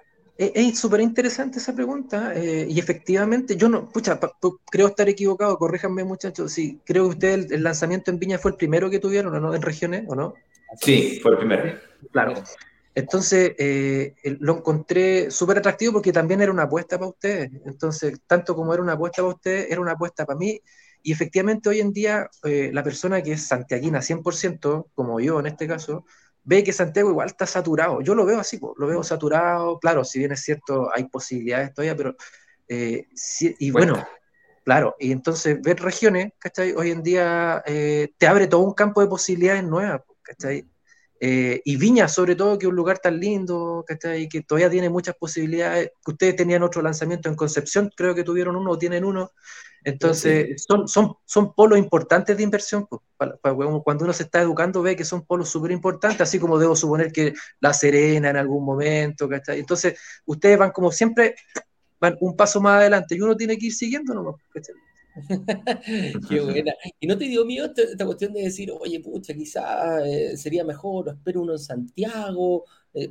[0.54, 5.08] Es, súper interesante esa pregunta eh, y efectivamente yo no, pucha, pa- pa- creo estar
[5.08, 8.90] equivocado, corríjanme muchachos, sí, creo que ustedes el, el lanzamiento en Viña fue el primero
[8.90, 9.54] que tuvieron, ¿o no?
[9.54, 10.34] En regiones, ¿o no?
[10.80, 11.78] Sí, fue el primero.
[12.10, 12.34] Claro.
[12.94, 17.50] Entonces, eh, lo encontré súper atractivo porque también era una apuesta para ustedes.
[17.64, 20.60] Entonces, tanto como era una apuesta para ustedes, era una apuesta para mí.
[21.02, 25.46] Y efectivamente, hoy en día, eh, la persona que es santiaguina 100%, como yo en
[25.46, 26.04] este caso,
[26.44, 28.00] ve que Santiago igual está saturado.
[28.00, 29.78] Yo lo veo así, po, lo veo saturado.
[29.78, 32.16] Claro, si bien es cierto, hay posibilidades todavía, pero.
[32.68, 33.06] eh,
[33.58, 34.06] y bueno,
[34.64, 34.96] claro.
[34.98, 36.72] Y entonces, ver regiones, ¿cachai?
[36.72, 40.71] Hoy en día eh, te abre todo un campo de posibilidades nuevas, ¿cachai?
[41.24, 44.28] Eh, y Viña, sobre todo, que es un lugar tan lindo, ¿cachai?
[44.28, 45.92] que todavía tiene muchas posibilidades.
[46.04, 49.30] Que ustedes tenían otro lanzamiento en Concepción, creo que tuvieron uno o tienen uno.
[49.84, 52.86] Entonces, son, son, son polos importantes de inversión.
[52.88, 53.54] pues, para- para
[53.84, 57.12] cuando uno se está educando, ve que son polos súper importantes, así como debo suponer
[57.12, 59.28] que La Serena en algún momento.
[59.28, 59.60] ¿cachai?
[59.60, 61.36] Entonces, ustedes van como siempre,
[62.00, 64.34] van un paso más adelante y uno tiene que ir siguiendo nomás.
[64.52, 64.74] ¿cachai?
[66.28, 66.72] Qué buena.
[67.00, 71.08] ¿Y no te dio miedo esta, cuestión de decir, oye, pucha, quizás eh, sería mejor,
[71.08, 73.10] espero uno en Santiago, eh,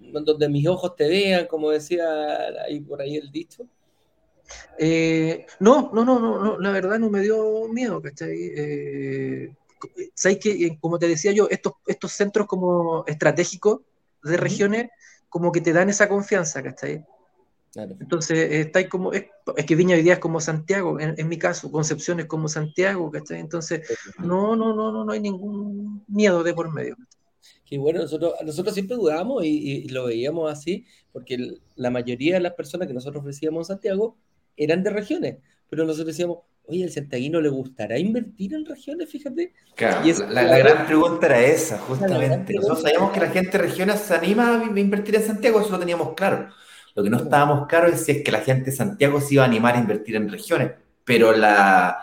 [0.00, 2.04] donde mis ojos te vean, como decía
[2.64, 3.66] ahí por ahí el dicho?
[4.78, 8.36] Eh, no, no, no, no, no, la verdad no me dio miedo, ¿cachai?
[8.56, 9.54] Eh,
[10.14, 13.80] ¿sabes que, eh, como te decía yo, estos, estos centros como estratégicos
[14.22, 14.90] de regiones,
[15.28, 17.04] como que te dan esa confianza, ¿cachai?
[17.72, 17.96] Claro.
[18.00, 19.26] Entonces, estáis como, es,
[19.56, 22.48] es que Viña hoy día es como Santiago, en, en mi caso, Concepción es como
[22.48, 23.40] Santiago, ¿cachai?
[23.40, 23.82] Entonces,
[24.18, 26.96] no, no, no, no, no hay ningún miedo de por medio.
[27.64, 29.48] Que bueno, nosotros, nosotros siempre dudamos y,
[29.84, 33.74] y- lo veíamos así, porque el- la mayoría de las personas que nosotros ofrecíamos en
[33.76, 34.16] Santiago
[34.56, 35.36] eran de regiones,
[35.68, 39.10] pero nosotros decíamos, oye, ¿al santiaguino le gustará invertir en regiones?
[39.10, 39.52] Fíjate.
[39.76, 42.54] Claro, Y es- la, la gran pregunta era esa, justamente.
[42.54, 45.78] Nosotros sabíamos que la gente de regiones se anima a invertir en Santiago, eso lo
[45.78, 46.48] teníamos claro.
[46.98, 49.44] Lo que no estábamos claros es si es que la gente de Santiago se iba
[49.44, 50.72] a animar a invertir en regiones,
[51.04, 51.96] pero la,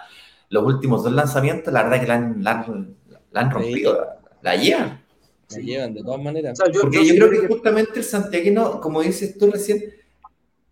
[0.50, 2.96] los últimos dos lanzamientos, la verdad que la han, la han-
[3.34, 5.04] la han rompido, la, la llevan.
[5.48, 6.58] Se llevan de todas maneras.
[6.58, 9.84] O sea, yo- Porque yo creo que justamente el santiaguino, como dices tú recién,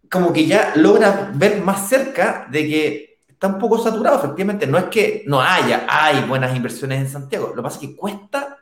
[0.10, 4.68] como que ya logra ver más cerca de que está un poco saturado, efectivamente.
[4.68, 7.48] No es que no haya, hay buenas inversiones en Santiago.
[7.50, 8.58] Lo que pasa es que cuesta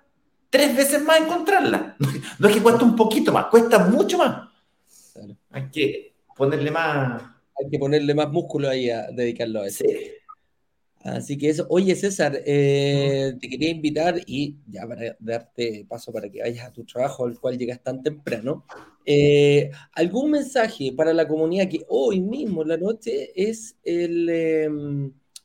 [0.50, 1.82] tres veces más encontrarlas.
[2.40, 4.50] No es que cuesta un poquito más, cuesta mucho más.
[5.52, 7.22] Hay que ponerle más...
[7.60, 9.84] Hay que ponerle más músculo ahí a dedicarlo a eso.
[9.88, 10.12] Sí.
[11.04, 16.30] Así que eso, oye César, eh, te quería invitar y ya para darte paso para
[16.30, 18.66] que vayas a tu trabajo al cual llegas tan temprano,
[19.04, 24.70] eh, algún mensaje para la comunidad que hoy mismo en la noche es el, eh,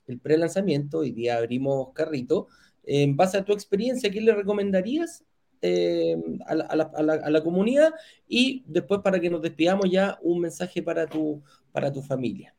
[0.07, 2.49] el pre-lanzamiento, hoy día abrimos carrito,
[2.85, 5.25] en base a tu experiencia, ¿qué le recomendarías
[5.63, 6.17] eh,
[6.47, 7.93] a, la, a la- a la- a la comunidad?
[8.29, 11.43] Y después para que nos despidamos ya un mensaje para tu,
[11.73, 12.55] para tu familia.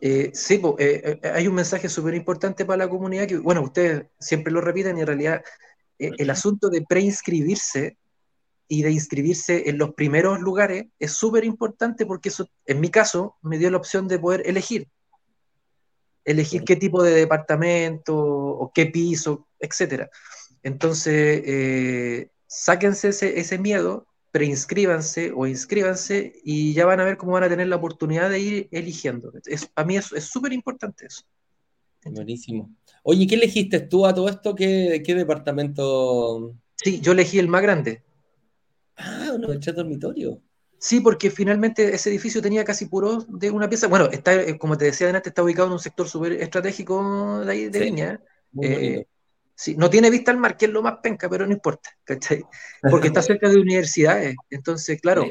[0.00, 4.06] Eh, sí, po, eh, hay un mensaje súper importante para la comunidad que, bueno, ustedes
[4.18, 5.42] siempre lo repiten y en realidad
[5.98, 7.98] el asunto de preinscribirse
[8.66, 13.36] y de inscribirse en los primeros lugares es súper importante porque eso, en mi caso,
[13.42, 14.88] me dio la opción de poder elegir.
[16.24, 20.08] Elegir qué tipo de departamento o qué piso, etcétera.
[20.62, 27.32] Entonces, eh, sáquense ese, ese miedo, preinscríbanse o inscríbanse y ya van a ver cómo
[27.32, 29.32] van a tener la oportunidad de ir eligiendo.
[29.44, 31.24] Es, para mí es súper importante eso.
[32.04, 32.70] Buenísimo.
[33.02, 34.54] Oye, ¿qué elegiste tú a todo esto?
[34.54, 36.54] ¿Qué, qué departamento?
[36.76, 38.02] Sí, yo elegí el más grande.
[38.96, 40.40] Ah, uno del dormitorio.
[40.78, 43.86] Sí, porque finalmente ese edificio tenía casi puro de una pieza.
[43.86, 47.52] Bueno, está, eh, como te decía antes, está ubicado en un sector súper estratégico de
[47.52, 48.20] ahí de Viña.
[48.62, 49.06] Eh,
[49.60, 52.42] sí, no tiene vista al mar, que es lo más penca, pero no importa, ¿cachai?
[52.90, 54.34] Porque está cerca de universidades.
[54.48, 55.26] Entonces, claro,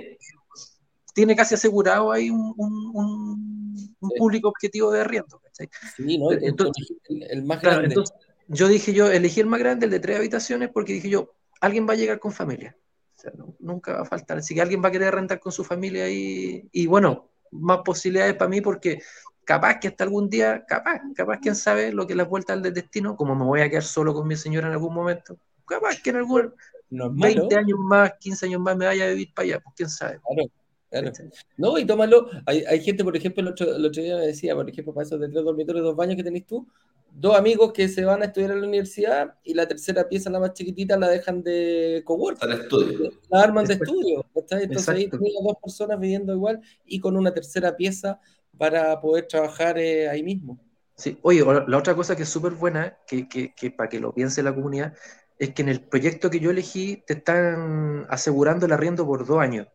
[1.15, 5.68] tiene casi asegurado ahí un, un, un, público objetivo de arriendo, ¿cachai?
[5.96, 6.32] Sí, ¿no?
[6.32, 7.88] Entonces, el, más grande.
[7.88, 8.15] entonces,
[8.48, 11.89] yo dije yo, elegí el más grande, el de tres habitaciones, porque dije yo, alguien
[11.89, 12.78] va a llegar con familia.
[13.18, 14.38] O sea, nunca va a faltar.
[14.38, 18.36] Así que alguien va a querer rentar con su familia y, y bueno, más posibilidades
[18.36, 19.02] para mí porque
[19.50, 22.72] capaz que hasta algún día, capaz, capaz, quién sabe lo que es la vuelta del
[22.72, 26.12] destino, como me voy a quedar solo con mi señora en algún momento, capaz que
[26.12, 26.54] en algún
[26.92, 30.20] 20 años más, 15 años más me vaya a vivir para allá, pues quién sabe.
[30.24, 30.52] Claro.
[30.92, 31.12] Claro.
[31.58, 32.30] No, y tómalo.
[32.46, 35.06] Hay, hay, gente, por ejemplo, el otro, el otro día me decía, por ejemplo, para
[35.06, 36.68] esos de tres dormitorios, dos baños que tenés tú,
[37.12, 40.40] dos amigos que se van a estudiar en la universidad y la tercera pieza, la
[40.40, 42.42] más chiquitita, la dejan de cowork.
[42.42, 43.12] Al estudio.
[43.30, 44.26] La arman de estudio.
[44.36, 48.20] Entonces ahí tenía dos personas viviendo igual y con una tercera pieza
[48.60, 50.60] para poder trabajar eh, ahí mismo.
[50.95, 54.54] Sí, oye, la otra cosa que es súper buena, que, para que lo piense la
[54.54, 54.93] comunidad,
[55.39, 59.39] es que en el proyecto que yo elegí te están asegurando el arriendo por dos
[59.39, 59.67] años.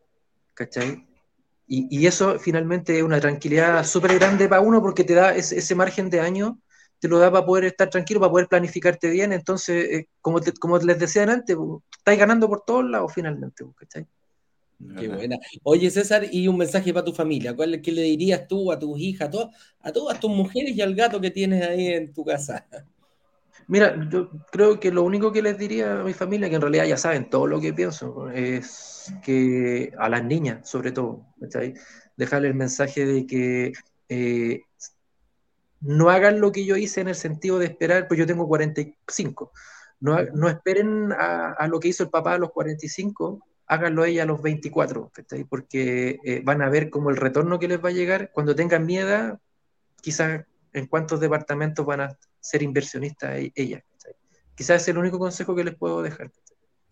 [0.53, 1.09] ¿Cachai?
[1.66, 6.11] Y, eso finalmente es una tranquilidad súper grande para uno porque te da ese, margen
[6.11, 6.61] de año
[7.01, 9.33] te lo da para poder estar tranquilo, para poder planificarte bien.
[9.33, 11.57] Entonces, eh, como, como les decía antes,
[11.97, 13.64] estáis ganando por todos lados finalmente.
[13.77, 14.07] ¿cachai?
[14.99, 15.39] Qué buena.
[15.63, 17.55] Oye, César, y un mensaje para tu familia.
[17.55, 20.95] ¿Cuál, ¿Qué le dirías tú a tus hijas, a, a todas tus mujeres y al
[20.95, 22.67] gato que tienes ahí en tu casa?
[23.67, 26.85] Mira, yo creo que lo único que les diría a mi familia, que en realidad
[26.85, 31.75] ya saben todo lo que pienso, es que a las niñas, sobre todo, ¿cachai?
[32.17, 33.73] dejarle el mensaje de que
[34.09, 34.63] eh,
[35.81, 39.53] no hagan lo que yo hice en el sentido de esperar, pues yo tengo 45.
[40.01, 44.24] No, no esperen a, a, lo que hizo el papá a los 45, háganlo ella
[44.24, 45.11] a los 24,
[45.48, 48.31] porque eh, van a ver como el retorno que les va a llegar.
[48.33, 49.40] Cuando tengan miedo,
[50.00, 53.83] quizás en cuántos departamentos van a ser inversionistas e, ellas.
[54.55, 56.31] Quizás es el único consejo que les puedo dejar.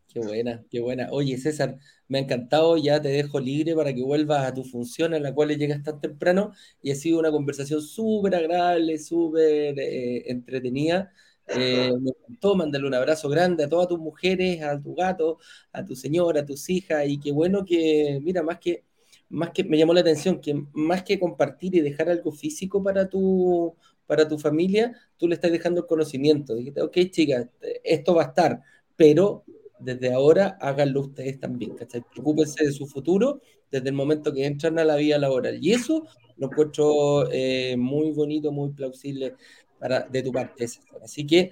[0.08, 1.08] Qué buena, qué buena.
[1.10, 5.14] Oye, César, me ha encantado, ya te dejo libre para que vuelvas a tu función
[5.14, 10.30] en la cual llegas tan temprano y ha sido una conversación súper agradable, súper eh,
[10.30, 11.10] entretenida.
[11.46, 15.38] Eh, me encantó un abrazo grande a todas tus mujeres, a tu gato,
[15.72, 18.84] a tu señora, a tus hijas y qué bueno que, mira, más que,
[19.28, 23.08] más que me llamó la atención, que más que compartir y dejar algo físico para
[23.08, 23.74] tu,
[24.06, 26.54] para tu familia, tú le estás dejando el conocimiento.
[26.54, 27.48] Dijiste, ok, chicas,
[27.82, 28.60] esto va a estar,
[28.96, 29.44] pero
[29.78, 32.02] desde ahora háganlo ustedes también, ¿cachai?
[32.12, 35.58] Preocúpense de su futuro desde el momento que entran a la vida laboral.
[35.60, 39.34] Y eso lo encuentro eh, muy bonito, muy plausible
[39.82, 40.64] para, de tu parte,
[41.02, 41.50] Así que,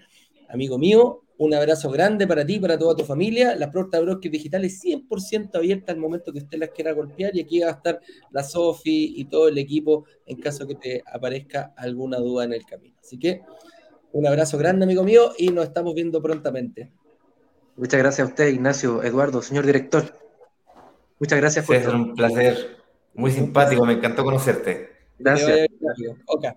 [0.48, 3.56] amigo mío, un abrazo grande para ti, para toda tu familia.
[3.56, 7.40] La Porta Brokers Digital es 100% abierta al momento que usted las quiera golpear y
[7.40, 11.74] aquí va a estar la Sofi y todo el equipo en caso que te aparezca
[11.76, 12.94] alguna duda en el camino.
[13.00, 13.42] Así que
[14.12, 16.92] un abrazo grande, amigo mío, y nos estamos viendo prontamente.
[17.74, 20.04] Muchas gracias a usted, Ignacio, Eduardo, señor director.
[21.18, 21.74] Muchas gracias por.
[21.74, 22.76] Sí, es un placer.
[23.14, 24.90] Muy simpático, me encantó conocerte.
[25.18, 25.66] Gracias.
[26.26, 26.50] Okay.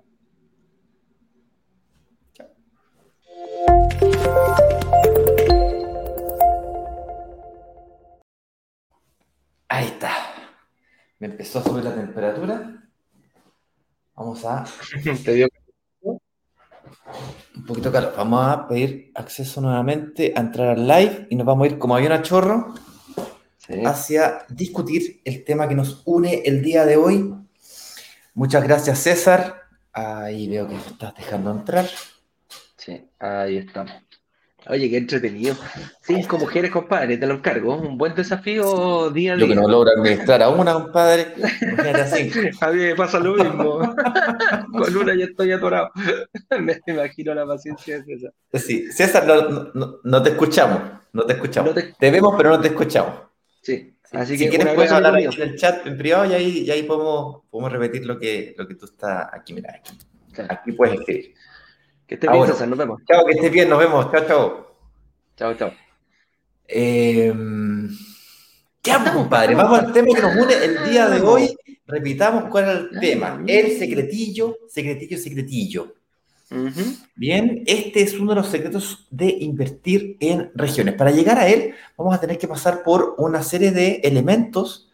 [9.69, 10.11] Ahí está.
[11.19, 12.83] Me empezó a subir la temperatura.
[14.15, 14.65] Vamos a.
[15.25, 15.47] Te dio
[17.55, 18.13] un poquito calor.
[18.15, 21.95] Vamos a pedir acceso nuevamente a entrar al live y nos vamos a ir como
[21.95, 22.73] avión a chorro
[23.57, 23.83] sí.
[23.85, 27.33] hacia discutir el tema que nos une el día de hoy.
[28.33, 29.61] Muchas gracias, César.
[29.91, 31.87] Ahí veo que estás dejando entrar.
[32.83, 33.93] Sí, ahí estamos.
[34.67, 35.55] Oye, qué entretenido.
[36.01, 37.75] Cinco mujeres, compadre, te lo encargo.
[37.75, 39.45] Un buen desafío día a día.
[39.45, 41.33] Yo que no logro administrar a una, compadre.
[42.61, 43.79] A mí me pasa lo mismo.
[44.71, 45.91] Con una ya estoy atorado.
[46.61, 48.33] me imagino la paciencia de César.
[48.53, 50.81] Sí, César, no, no, no te escuchamos.
[51.13, 51.73] No te escuchamos.
[51.73, 51.93] No te...
[51.93, 52.11] te...
[52.11, 53.15] vemos, pero no te escuchamos.
[53.61, 53.95] Sí.
[54.11, 56.83] Así si que quieres puedes hablar en el chat en privado y ahí, y ahí
[56.83, 59.53] podemos, podemos repetir lo que, lo que tú estás aquí.
[59.53, 59.97] Mira, aquí,
[60.49, 61.33] aquí puedes escribir.
[62.13, 63.01] Que estés bien, César, nos vemos.
[63.07, 64.11] Chao, que estés bien, nos vemos.
[64.11, 64.75] Chao, chao.
[65.35, 65.71] Chao, chao.
[66.67, 67.33] Eh,
[68.83, 71.57] ya, compadre, vamos al tema que nos une el día de hoy.
[71.87, 73.43] Repitamos cuál era el tema.
[73.47, 75.95] El secretillo, secretillo, secretillo.
[77.15, 80.93] Bien, este es uno de los secretos de invertir en regiones.
[80.93, 84.87] Para llegar a él, vamos a tener que pasar por una serie de elementos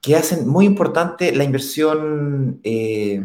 [0.00, 3.22] que hacen muy importante la inversión, eh,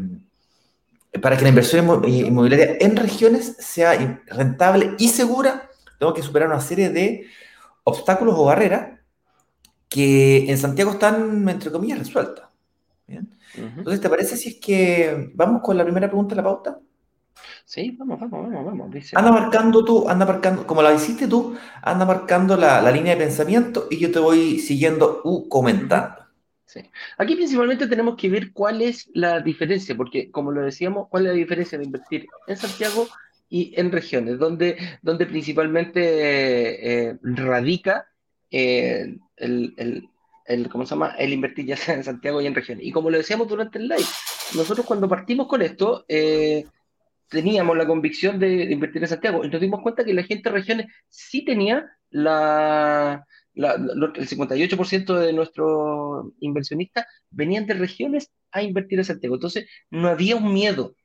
[1.19, 5.69] para que la inversión inmobiliaria en regiones sea rentable y segura,
[5.99, 7.25] tengo que superar una serie de
[7.83, 8.99] obstáculos o barreras
[9.89, 12.45] que en Santiago están, entre comillas, resueltas.
[13.53, 16.79] Entonces, ¿te parece si es que vamos con la primera pregunta de la pauta?
[17.65, 19.13] Sí, vamos, vamos, vamos, vamos.
[19.13, 23.87] Anda marcando tú, anda marcando, como la hiciste tú, anda marcando la, línea de pensamiento
[23.89, 26.20] y yo te voy siguiendo u comentando.
[26.71, 26.79] Sí.
[27.17, 31.33] Aquí principalmente tenemos que ver cuál es la diferencia, porque como lo decíamos, cuál es
[31.33, 33.09] la diferencia de invertir en Santiago
[33.49, 38.07] y en regiones, donde, donde principalmente eh, radica
[38.49, 40.09] eh, el, el,
[40.45, 41.13] el, ¿cómo se llama?
[41.19, 42.85] el invertir ya sea en Santiago y en regiones.
[42.85, 44.07] Y como lo decíamos durante el live,
[44.55, 46.65] nosotros cuando partimos con esto, eh,
[47.27, 50.55] teníamos la convicción de, invertir en Santiago y nos dimos cuenta que la gente de
[50.55, 59.05] regiones sí tenía la, el 58% de nuestros inversionistas venían de regiones a invertir en
[59.05, 59.35] Santiago.
[59.35, 60.95] Entonces, no había un miedo.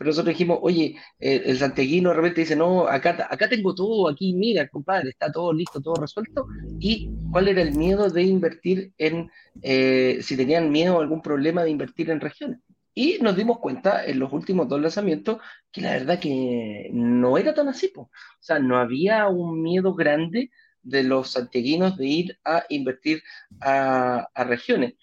[0.00, 4.32] Pero nosotros dijimos, oye, el santiaguino de repente dice, no, acá, acá tengo todo, aquí,
[4.32, 6.46] mira, compadre, está todo listo, todo resuelto.
[6.78, 11.64] ¿Y cuál era el miedo de invertir en, eh, si tenían miedo o algún problema
[11.64, 12.60] de invertir en regiones?
[12.94, 15.36] Y nos dimos cuenta en los últimos dos lanzamientos
[15.70, 17.92] que la verdad que no era tan así.
[17.94, 18.08] O
[18.40, 20.50] sea, no había un miedo grande
[20.82, 23.22] de los santiaguinos de ir a invertir
[23.60, 24.94] a, regiones.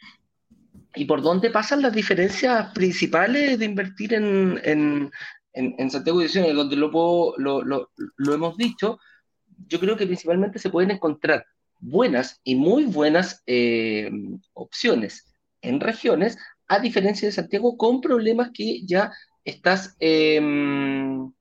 [0.95, 5.11] ¿Y por dónde pasan las diferencias principales de invertir en, en,
[5.53, 6.55] en, Santiago Ediciones?
[6.55, 6.89] Donde lo,
[7.37, 8.99] lo, lo, lo hemos dicho,
[9.67, 11.45] yo creo que principalmente se pueden encontrar
[11.79, 14.09] buenas y muy buenas eh,
[14.53, 15.27] opciones
[15.61, 16.37] en regiones
[16.67, 19.11] a diferencia de Santiago, con problemas que ya
[19.45, 21.31] estás, em,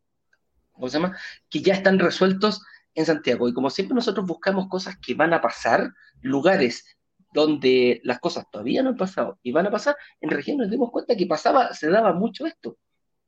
[0.72, 1.16] ¿cómo se llama?
[1.50, 2.62] Que ya están resueltos
[2.96, 3.48] en Santiago.
[3.48, 6.84] Y como siempre nosotros buscamos cosas que van a pasar, lugares
[7.32, 10.90] donde las cosas todavía no han pasado y van a pasar, en región nos dimos
[10.90, 12.78] cuenta que pasaba, se daba mucho esto.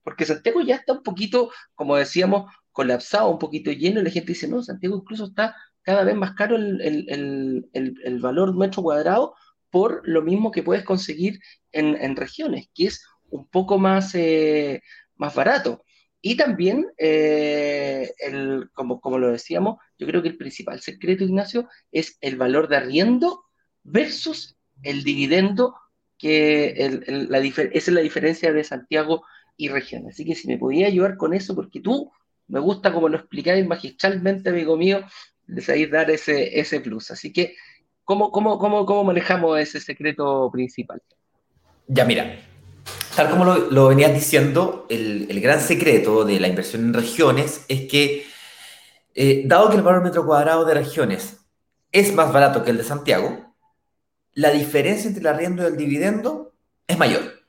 [0.02, 4.32] Porque Santiago ya está un poquito, como decíamos, colapsado, un poquito lleno, y la gente
[4.32, 8.82] dice, no, Santiago incluso está cada vez más caro el, el, el, el valor metro
[8.82, 9.34] cuadrado
[9.70, 11.40] por lo mismo que puedes conseguir
[11.72, 14.82] en, regiones, que es un poco más, eh,
[15.16, 15.84] más barato.
[16.20, 21.68] Y también, eh, el, como, como lo decíamos, yo creo que el principal secreto, Ignacio,
[21.92, 23.44] es el valor de arriendo
[23.84, 25.74] versus el dividendo,
[26.18, 29.24] que la esa es la diferencia de Santiago
[29.56, 30.14] y regiones.
[30.14, 32.10] Así que si me podía ayudar con eso, porque tú
[32.48, 35.04] me gusta como lo explicáis magistralmente, amigo mío,
[35.46, 37.12] de dar ese, ese plus.
[37.12, 37.54] Así que
[38.08, 41.02] ¿Cómo, cómo, cómo, cómo manejamos ese secreto principal?
[41.88, 42.38] Ya, mira,
[43.18, 48.24] tal como lo, venías diciendo, el, gran secreto de la inversión en regiones es que,
[49.16, 51.38] eh, dado que el valor metro cuadrado de regiones
[51.90, 53.56] es más barato que el de Santiago,
[54.34, 56.54] la diferencia entre el arriendo y el dividendo
[56.86, 57.42] es mayor.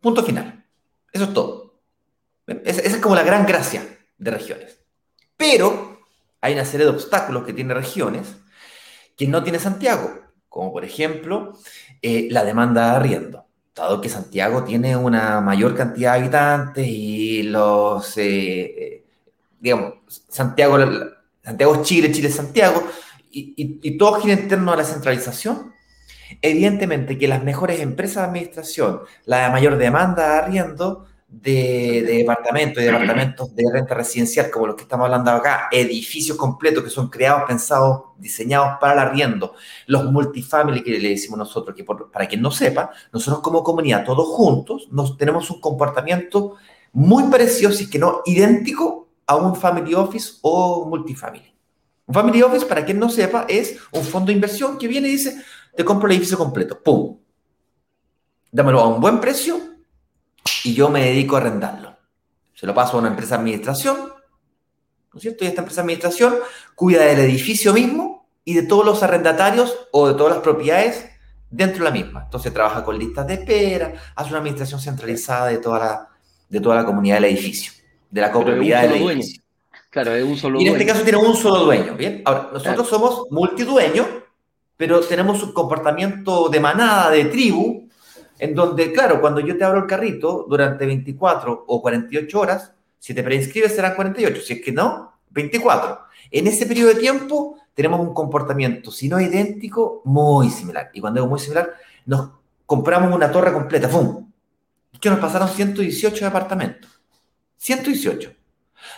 [0.00, 0.64] Punto final.
[1.12, 1.80] Eso es todo.
[2.64, 3.86] Esa es como la gran gracia
[4.18, 4.80] de regiones.
[5.36, 6.00] Pero
[6.40, 8.34] hay una serie de obstáculos que tiene regiones
[9.16, 10.12] que no tiene Santiago,
[10.48, 11.56] como por ejemplo
[12.02, 13.43] eh, la demanda de arriendo.
[13.74, 19.04] Dado que Santiago tiene una mayor cantidad de habitantes y los, eh, eh,
[19.58, 19.94] digamos,
[20.28, 20.78] Santiago,
[21.42, 22.84] Santiago es Chile, Chile es Santiago,
[23.30, 25.72] y, todo gira en torno a la centralización,
[26.40, 31.06] evidentemente que las mejores empresas de administración, la mayor demanda de arriendo,
[31.40, 36.84] de, departamentos y departamentos de renta residencial, como los que estamos hablando acá, edificios completos
[36.84, 39.54] que son creados, pensados, diseñados para el arriendo,
[39.86, 44.28] los multifamily que le decimos nosotros, que para quien no sepa, nosotros como comunidad, todos
[44.28, 46.56] juntos, nos, tenemos un comportamiento
[46.92, 51.54] muy parecido, si que no idéntico, a un family office o multifamily.
[52.06, 55.12] Un family office, para quien no sepa, es un fondo de inversión que viene y
[55.12, 55.42] dice,
[55.74, 57.18] te compro el edificio completo, ¡pum!
[58.52, 59.58] Dámelo a un buen precio
[60.64, 61.96] y yo me dedico a arrendarlo.
[62.54, 65.44] Se lo paso a una empresa de administración, ¿no es cierto?
[65.44, 66.34] Y esta empresa de administración
[66.74, 71.06] cuida del edificio mismo y de todos los arrendatarios o de todas las propiedades
[71.50, 72.22] dentro de la misma.
[72.24, 76.08] Entonces trabaja con listas de espera, hace una administración centralizada de toda la,
[76.48, 77.72] de toda la comunidad del edificio,
[78.10, 79.42] de la comunidad del edificio.
[79.90, 82.22] Claro, es un solo y en este caso tiene un solo dueño, ¿bien?
[82.24, 84.06] Ahora, nosotros somos multidueños,
[84.76, 87.83] pero tenemos un comportamiento de manada, de tribu,
[88.38, 93.14] en donde, claro, cuando yo te abro el carrito durante 24 o 48 horas, si
[93.14, 96.00] te preinscribes serán 48, si es que no, 24.
[96.30, 100.90] En ese periodo de tiempo tenemos un comportamiento, si no idéntico, muy similar.
[100.92, 101.74] Y cuando digo muy similar,
[102.06, 102.30] nos
[102.66, 104.30] compramos una torre completa, ¡fum!
[105.00, 106.90] Que nos pasaron 118 departamentos.
[107.56, 108.32] 118.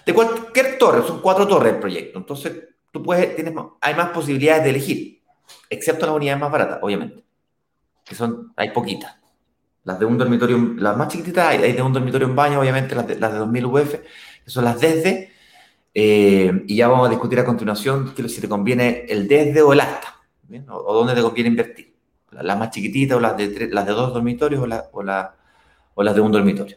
[0.05, 2.19] De cualquier torre, son cuatro torres el proyecto.
[2.19, 2.53] Entonces,
[2.93, 5.23] tú puedes, tienes, hay más posibilidades de elegir,
[5.69, 7.25] excepto las unidades más baratas, obviamente,
[8.05, 9.16] que son, hay poquitas.
[9.87, 13.07] Las de un dormitorio, las más chiquititas, hay, de un dormitorio en baño, obviamente, las
[13.07, 13.95] de, las de 2000 UF,
[14.45, 15.33] que son las desde,
[15.95, 19.81] eh, y ya vamos a discutir a continuación si te conviene el desde o el
[19.81, 20.21] hasta,
[20.69, 21.95] o, dónde te conviene invertir.
[22.33, 25.37] Las más chiquititas o las de, las de dos dormitorios o, la, o, la,
[25.95, 26.77] o las de un dormitorio.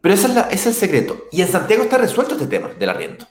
[0.00, 1.24] Pero ese es, el secreto.
[1.32, 3.26] Y en Santiago está resuelto este tema del arriendo.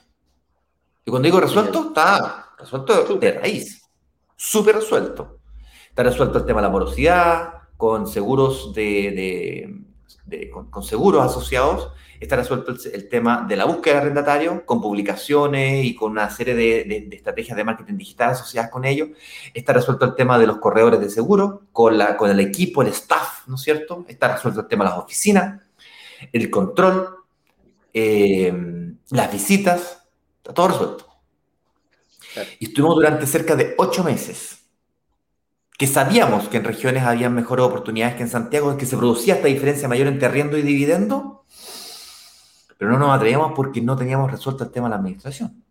[1.04, 3.82] Y cuando digo resuelto, está resuelto de raíz.
[4.36, 5.40] Súper resuelto.
[5.88, 9.74] Está resuelto el tema de la morosidad, con seguros de,
[10.52, 11.92] con, seguros asociados.
[12.20, 16.54] Está resuelto el, tema de la búsqueda de arrendatario, con publicaciones y con una serie
[16.54, 19.08] de, estrategias de marketing digital asociadas con ello.
[19.54, 22.88] Está resuelto el tema de los corredores de seguro, con, la, con el equipo, el
[22.88, 24.04] staff, ¿no es cierto?
[24.06, 25.60] Está resuelto el tema de las oficinas
[26.32, 27.16] el control,
[27.94, 28.52] eh,
[29.10, 30.04] las visitas,
[30.36, 31.06] está todo resuelto.
[32.58, 34.59] Y estuvimos durante cerca de ocho meses,
[35.80, 39.48] que sabíamos que en regiones había mejores oportunidades que en Santiago, que se producía esta
[39.48, 41.46] diferencia mayor entre arriendo y dividendo,
[42.76, 45.64] pero no nos atrevíamos porque no teníamos resuelto el tema de la administración.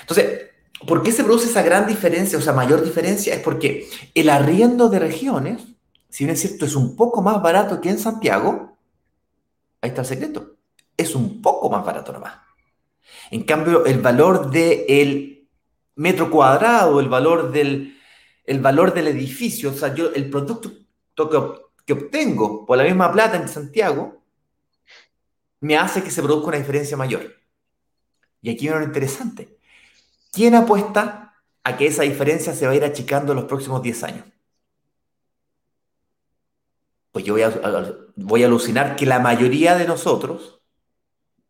[0.00, 0.50] Entonces,
[0.86, 3.34] ¿por qué se produce esa gran diferencia, o sea, mayor diferencia?
[3.34, 5.62] Es porque el arriendo de regiones
[6.12, 8.76] si bien es cierto, es un poco más barato que en Santiago,
[9.80, 10.56] ahí está el secreto,
[10.94, 12.34] es un poco más barato nomás.
[13.30, 15.31] En cambio, el valor del
[15.96, 17.98] metro cuadrado, el valor del,
[18.44, 20.72] el valor del edificio, o sea, yo el producto
[21.84, 24.22] que, obtengo por la misma plata en Santiago,
[25.60, 27.34] me hace que se produzca una diferencia mayor.
[28.40, 29.58] Y aquí viene lo interesante.
[30.32, 34.02] ¿Quién apuesta a que esa diferencia se va a ir achicando en los próximos 10
[34.04, 34.24] años?
[37.12, 37.52] pues yo voy a,
[38.16, 40.60] voy a alucinar que la mayoría de nosotros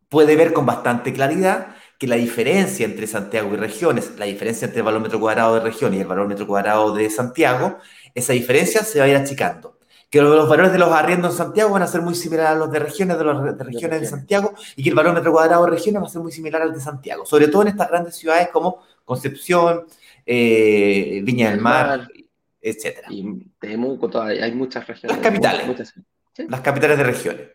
[0.09, 4.79] puede ver con bastante claridad que la diferencia entre Santiago y regiones, la diferencia entre
[4.79, 7.77] el valor metro cuadrado de región y el valor metro cuadrado de Santiago,
[8.13, 9.79] esa diferencia se va a ir achicando.
[10.09, 12.69] Que los valores de los arriendos en Santiago van a ser muy similares a los
[12.69, 15.71] de regiones de los de regiones de Santiago y que el valor metro cuadrado de
[15.71, 18.49] regiones va a ser muy similar al de Santiago, sobre todo en estas grandes ciudades
[18.51, 19.85] como Concepción,
[20.25, 22.09] eh, Viña del Mar,
[22.59, 23.07] etcétera.
[23.11, 25.15] Y Temuco, hay muchas regiones.
[25.15, 25.93] Las capitales.
[26.49, 27.47] Las capitales de regiones.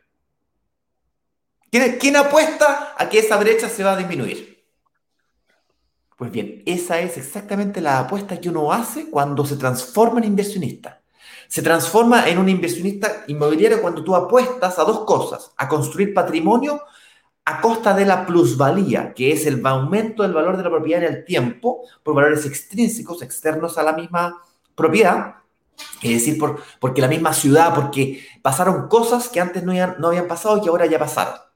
[1.70, 4.64] ¿Quién, ¿Quién apuesta a que esa brecha se va a disminuir?
[6.16, 11.00] Pues bien, esa es exactamente la apuesta que uno hace cuando se transforma en inversionista.
[11.46, 16.82] Se transforma en un inversionista inmobiliario cuando tú apuestas a dos cosas, a construir patrimonio
[17.44, 21.14] a costa de la plusvalía, que es el aumento del valor de la propiedad en
[21.14, 24.42] el tiempo por valores extrínsecos externos a la misma
[24.74, 25.36] propiedad,
[26.02, 29.72] es decir, por, porque la misma ciudad, porque pasaron cosas que antes no
[30.08, 31.47] habían pasado y que ahora ya pasaron.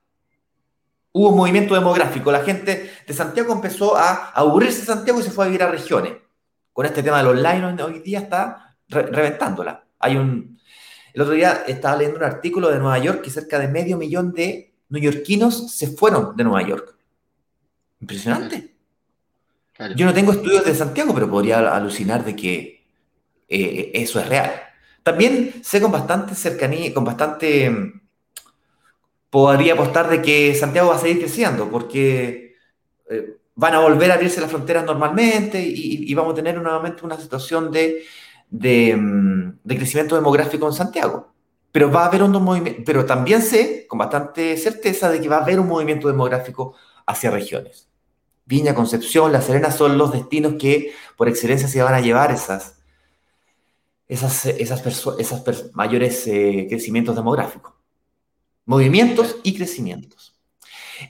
[1.13, 5.31] Hubo un movimiento demográfico, la gente de Santiago empezó a aburrirse de Santiago y se
[5.31, 6.15] fue a vivir a regiones.
[6.73, 9.85] Con este tema del online hoy día está reventándola.
[9.99, 10.59] Hay un,
[11.13, 14.33] el otro día estaba leyendo un artículo de Nueva York que cerca de medio millón
[14.33, 16.95] de neoyorquinos se fueron de Nueva York.
[18.01, 18.75] Impresionante.
[19.97, 22.85] Yo no tengo estudios de Santiago, pero podría alucinar de que
[23.49, 24.53] eh, eso es real.
[25.03, 28.01] También sé con bastante cercanía, con bastante...
[29.33, 32.57] Podría apostar de que Santiago va a seguir creciendo, porque
[33.09, 37.19] eh, van a volver a abrirse las fronteras normalmente y, vamos a tener nuevamente una
[37.19, 38.05] situación de,
[38.51, 41.33] mm, de, crecimiento demográfico en Santiago.
[41.73, 45.39] Pero va a haber un movimiento, pero también sé con bastante certeza de que va
[45.39, 46.75] a haber un movimiento demográfico
[47.07, 47.89] hacia regiones.
[48.45, 52.83] Viña, Concepción, La Serena son los destinos que por excelencia se van a llevar esas,
[54.09, 54.85] esas, esas,
[55.19, 57.82] esas mayores eh, crecimientos demográficos.
[58.65, 60.35] Movimientos y crecimientos.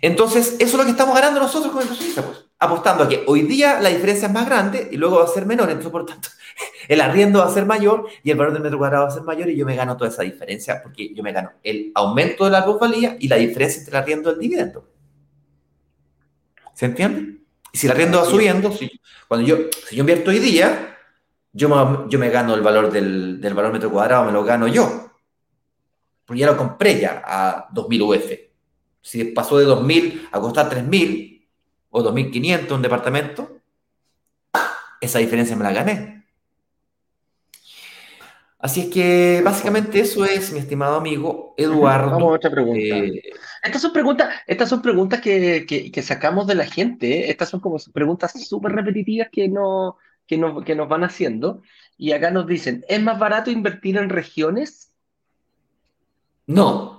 [0.00, 3.42] Entonces, eso es lo que estamos ganando nosotros como inversionistas, pues, apostando a que hoy
[3.42, 6.28] día la diferencia es más grande y luego va a ser menor, entonces, por tanto,
[6.88, 9.22] el arriendo va a ser mayor y el valor del metro cuadrado va a ser
[9.22, 12.50] mayor y yo me gano toda esa diferencia porque yo me gano el aumento de
[12.52, 14.88] la plusvalía y la diferencia entre el arriendo y el dividendo.
[16.74, 17.42] ¿Se entiende?
[17.72, 18.90] Y si el arriendo va subiendo, si,
[19.28, 19.56] cuando yo,
[19.88, 20.96] si yo invierto hoy día,
[21.52, 24.68] yo me, yo me gano el valor del, del, valor metro cuadrado, me lo gano
[24.68, 25.11] yo.
[26.24, 28.32] Porque ya lo compré ya a 2000 UF.
[29.00, 31.48] Si pasó de 2000 a costar 3000
[31.90, 33.58] o 2500 un departamento,
[35.00, 36.22] esa diferencia me la gané.
[38.62, 42.12] Así es que básicamente eso es, mi estimado amigo Eduardo.
[42.12, 42.78] Vamos a otra pregunta.
[42.78, 43.20] Eh,
[43.60, 47.12] estas son preguntas, estas son preguntas que, que, que sacamos de la gente.
[47.12, 47.30] ¿eh?
[47.30, 49.96] Estas son como preguntas súper repetitivas que no,
[50.28, 51.62] que nos, que nos van haciendo.
[51.96, 54.91] Y acá nos dicen, ¿es más barato invertir en regiones?
[56.52, 56.92] No.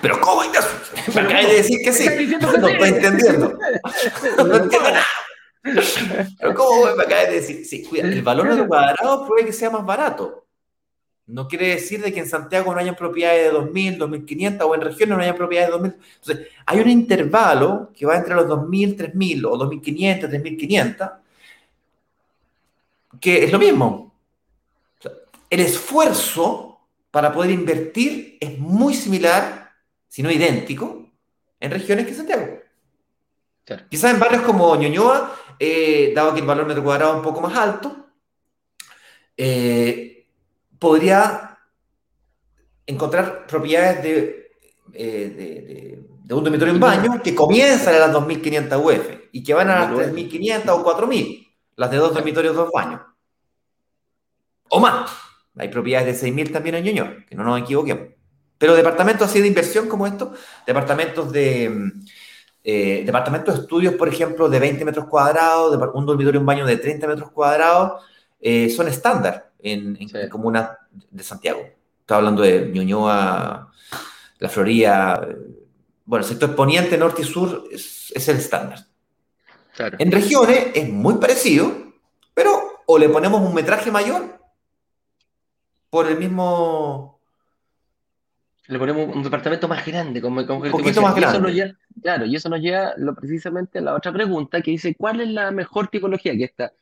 [0.00, 0.70] Pero ¿cómo, Ignacio?
[1.14, 2.06] Me acabas de decir que sí.
[2.40, 3.58] No estoy entendiendo.
[4.36, 5.06] No entiendo nada.
[6.38, 7.64] Pero ¿cómo me acabas de decir?
[7.64, 10.46] Sí, cuida, el valor metro cuadrado puede que sea más barato.
[11.26, 14.80] No quiere decir de que en Santiago no hayan propiedades de 2.000, 2.500 o en
[14.80, 15.96] regiones no haya propiedades de 2.000.
[16.20, 21.12] Entonces, hay un intervalo que va entre los 2.000, 3.000 o 2.500, 3.500,
[23.20, 24.12] que es lo mismo.
[24.98, 25.12] O sea,
[25.48, 26.71] el esfuerzo
[27.12, 29.70] para poder invertir es muy similar,
[30.08, 31.10] si no idéntico,
[31.60, 32.58] en regiones que Santiago.
[33.64, 33.84] Claro.
[33.88, 37.42] Quizás en barrios como Ñuñoa, eh, dado que el valor metro cuadrado es un poco
[37.42, 38.08] más alto,
[39.36, 40.26] eh,
[40.78, 41.58] podría
[42.86, 44.52] encontrar propiedades de,
[44.94, 49.44] eh, de, de, de, un dormitorio en baño que comienzan a las 2.500 UF y
[49.44, 51.46] que van a las 3.500 o 4.000,
[51.76, 53.02] las de dos dormitorios, dos baños.
[54.70, 55.31] O más.
[55.56, 58.08] Hay propiedades de 6.000 también en Ñuñoa, que no nos equivoquemos.
[58.58, 61.92] Pero departamentos así de inversión como estos, departamentos de
[62.64, 66.64] eh, departamentos de estudios, por ejemplo, de 20 metros cuadrados, de un dormitorio, un baño
[66.64, 68.02] de 30 metros cuadrados,
[68.40, 70.28] eh, son estándar en, en sí.
[70.30, 70.70] comunas
[71.10, 71.60] de Santiago.
[72.00, 73.70] Estaba hablando de Ñuñoa,
[74.38, 75.28] La Florida.
[76.04, 78.86] Bueno, el sector poniente, norte y sur es, es el estándar.
[79.74, 79.96] Claro.
[79.98, 81.72] En regiones es muy parecido,
[82.34, 84.41] pero o le ponemos un metraje mayor
[85.92, 87.20] por el mismo
[88.66, 91.36] le ponemos un departamento más grande, como, como un poquito más grande.
[91.36, 94.70] Eso nos lleva, claro, y eso nos lleva lo, precisamente a la otra pregunta que
[94.70, 96.34] dice, ¿cuál es la mejor tipología?
[96.34, 96.72] Que esta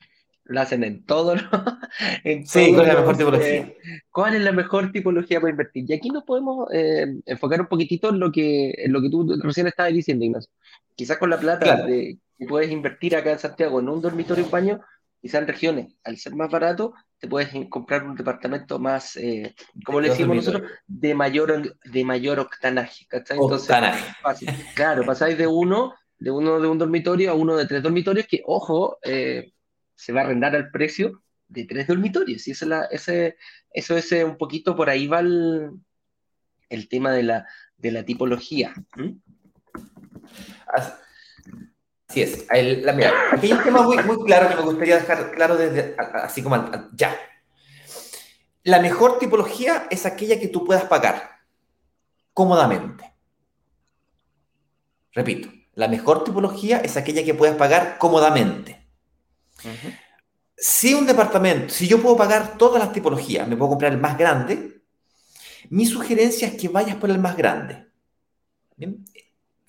[0.45, 1.43] la hacen en todo, ¿no?
[2.25, 3.57] en sí, ¿cuál es la mejor tipología?
[3.57, 3.77] Eh,
[4.13, 5.85] ¿Cuál es la mejor tipología para invertir?
[5.89, 9.27] Y aquí nos podemos eh, enfocar un poquitito en lo que, en lo que tú
[9.43, 10.53] recién estabas diciendo, Ignacio.
[10.95, 11.87] Quizás con la plata claro.
[11.87, 14.81] de, que puedes invertir acá en Santiago en un dormitorio y baño,
[15.21, 19.55] quizás en regiones, al ser más barato, te puedes comprar un departamento más, eh,
[19.85, 23.07] como le decimos nosotros, de mayor, de mayor octanaje.
[23.07, 23.37] ¿cachai?
[23.37, 24.15] Entonces, octanaje.
[24.23, 24.49] Fácil.
[24.75, 28.43] Claro, pasáis de uno, de uno de un dormitorio a uno de tres dormitorios, que,
[28.47, 29.53] ojo, eh,
[29.95, 32.49] se va a arrendar al precio de tres dormitorios.
[32.49, 33.37] Y eso, la, ese,
[33.71, 35.73] eso es un poquito, por ahí va el,
[36.71, 37.47] el tema de la,
[37.77, 38.73] de la tipología.
[38.97, 39.11] ¿Mm?
[42.11, 42.45] Así es.
[42.83, 46.43] La, mira, aquí hay un tema muy, claro que me gustaría dejar claro desde así
[46.43, 47.17] como ya.
[48.65, 51.39] La mejor tipología es aquella que tú puedas pagar
[52.35, 53.15] cómodamente.
[55.13, 58.89] Repito, la mejor tipología es aquella que puedas pagar cómodamente.
[60.57, 64.19] Si un departamento, si yo puedo pagar todas las tipologías, me puedo comprar el más
[64.19, 64.83] grande,
[65.69, 67.87] mi sugerencia es que vayas por el más grande.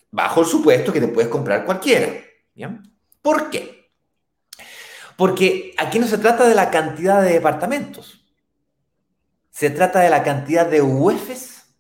[0.10, 2.31] Bajo el supuesto que te puedes comprar cualquiera.
[3.22, 3.92] ¿Por qué?
[5.16, 8.26] Porque aquí no se trata de la cantidad de departamentos.
[9.52, 11.76] Se trata de la cantidad de UEFs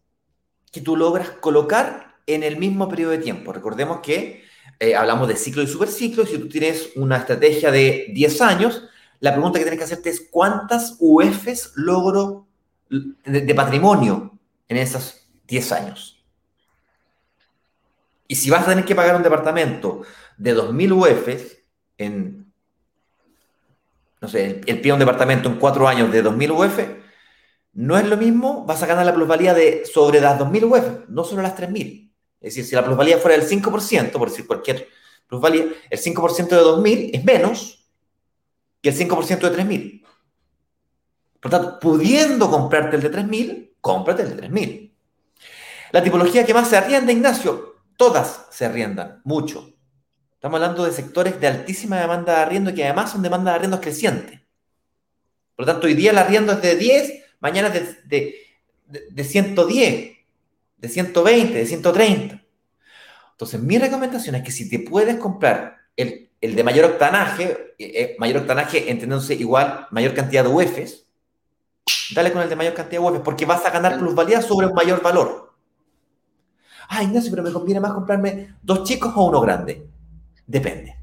[0.72, 3.52] que tú logras colocar en el mismo periodo de tiempo.
[3.52, 4.44] Recordemos que
[4.80, 6.26] eh, hablamos de ciclo y superciclo.
[6.26, 8.84] Si tú tienes una estrategia de 10 años,
[9.20, 12.48] la pregunta que tienes que hacerte es cuántas UEFs logro
[12.90, 16.24] de, de patrimonio en esos 10 años.
[18.28, 20.04] Y si vas a tener que pagar un departamento
[20.42, 21.58] de 2.000 UFs
[22.00, 22.52] en,
[24.20, 26.80] no sé, el, el pie de un departamento en cuatro años de 2.000 UF,
[27.74, 31.24] no es lo mismo, vas a ganar la plusvalía de sobre las 2.000 UF, no
[31.24, 32.12] solo las 3.000.
[32.42, 34.88] Es decir, si la plusvalía fuera del 5%, por decir cualquier
[35.28, 37.88] plusvalía, el 5% de 2.000 es menos
[38.82, 40.06] que el 5% de 3.000.
[41.40, 44.92] Por tanto, pudiendo comprarte el de 3.000, cómprate el de 3.000.
[45.92, 49.72] La tipología que más se arrienda, Ignacio, todas se arriendan, mucho.
[50.42, 53.80] Estamos hablando de sectores de altísima demanda de arriendo que además son demanda de arriendos
[53.80, 54.40] crecientes.
[55.56, 58.36] Por lo tanto, hoy día el arriendo es de 10, mañana es de, de,
[58.88, 60.18] de, de 110,
[60.78, 62.44] de 120, de 130.
[63.34, 68.16] Entonces, mi recomendación es que si te puedes comprar el, el de mayor octanaje, eh,
[68.18, 71.06] mayor octanaje entendiéndose igual, mayor cantidad de UEFs,
[72.16, 74.74] dale con el de mayor cantidad de UEFs, porque vas a ganar plusvalía sobre un
[74.74, 75.54] mayor valor.
[76.90, 79.92] Ah, Ignacio, pero me conviene más comprarme dos chicos o uno grande.
[80.52, 80.98] Depende.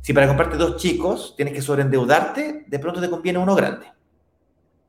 [0.00, 3.86] Si para comprarte dos chicos tienes que sobreendeudarte, de pronto te conviene uno grande.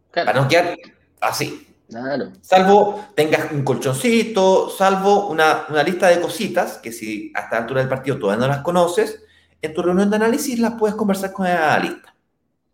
[0.10, 0.26] Claro.
[0.26, 0.76] Para no quedar
[1.22, 1.68] así.
[1.88, 2.32] Claro.
[2.42, 7.82] Salvo tengas un colchoncito, salvo una, una, lista de cositas que si hasta la altura
[7.82, 9.24] del partido todavía no las conoces,
[9.62, 12.16] en tu reunión de análisis las puedes conversar con la lista.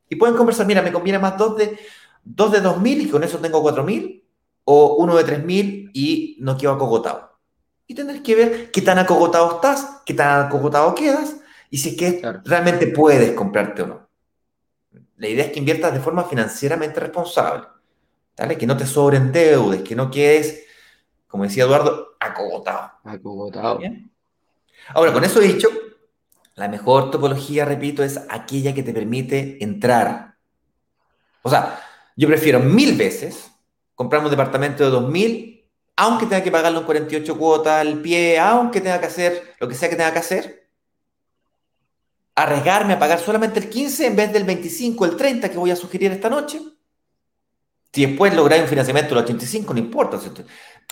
[0.09, 1.77] Y pueden conversar, mira, me conviene más dos de,
[2.23, 4.23] dos de 2.000 y con eso tengo 4.000,
[4.63, 7.34] o uno de 3.000 y no quedo acogotado
[7.87, 11.35] y tendrás que ver qué tan acogotado estás, qué tan acogotado quedas
[11.69, 12.41] y si es que claro.
[12.45, 14.09] realmente puedes comprarte o no.
[15.17, 17.67] La idea es que inviertas de forma financieramente responsable,
[18.37, 18.57] ¿vale?
[18.57, 20.65] que no te sobreendeudes, que no quedes,
[21.27, 22.91] como decía Eduardo, acogotado.
[23.03, 23.77] Acogotado.
[23.77, 24.11] ¿Bien?
[24.93, 25.69] Ahora, con eso dicho,
[26.55, 30.35] la mejor topología, repito, es aquella que te permite entrar.
[31.41, 31.79] O sea,
[32.15, 33.51] yo prefiero mil veces
[33.93, 35.54] comprar un departamento de 2000,
[35.95, 39.75] aunque tenga que pagarlo en 48 cuotas al pie, aunque tenga que hacer lo que
[39.75, 40.67] sea que tenga que hacer,
[42.35, 45.75] arriesgarme a pagar solamente el 15 en vez del 25, el 30 que voy a
[45.75, 46.59] sugerir esta noche.
[47.93, 50.19] Si después lográis un financiamiento del 85, no importa.
[50.19, 50.29] Si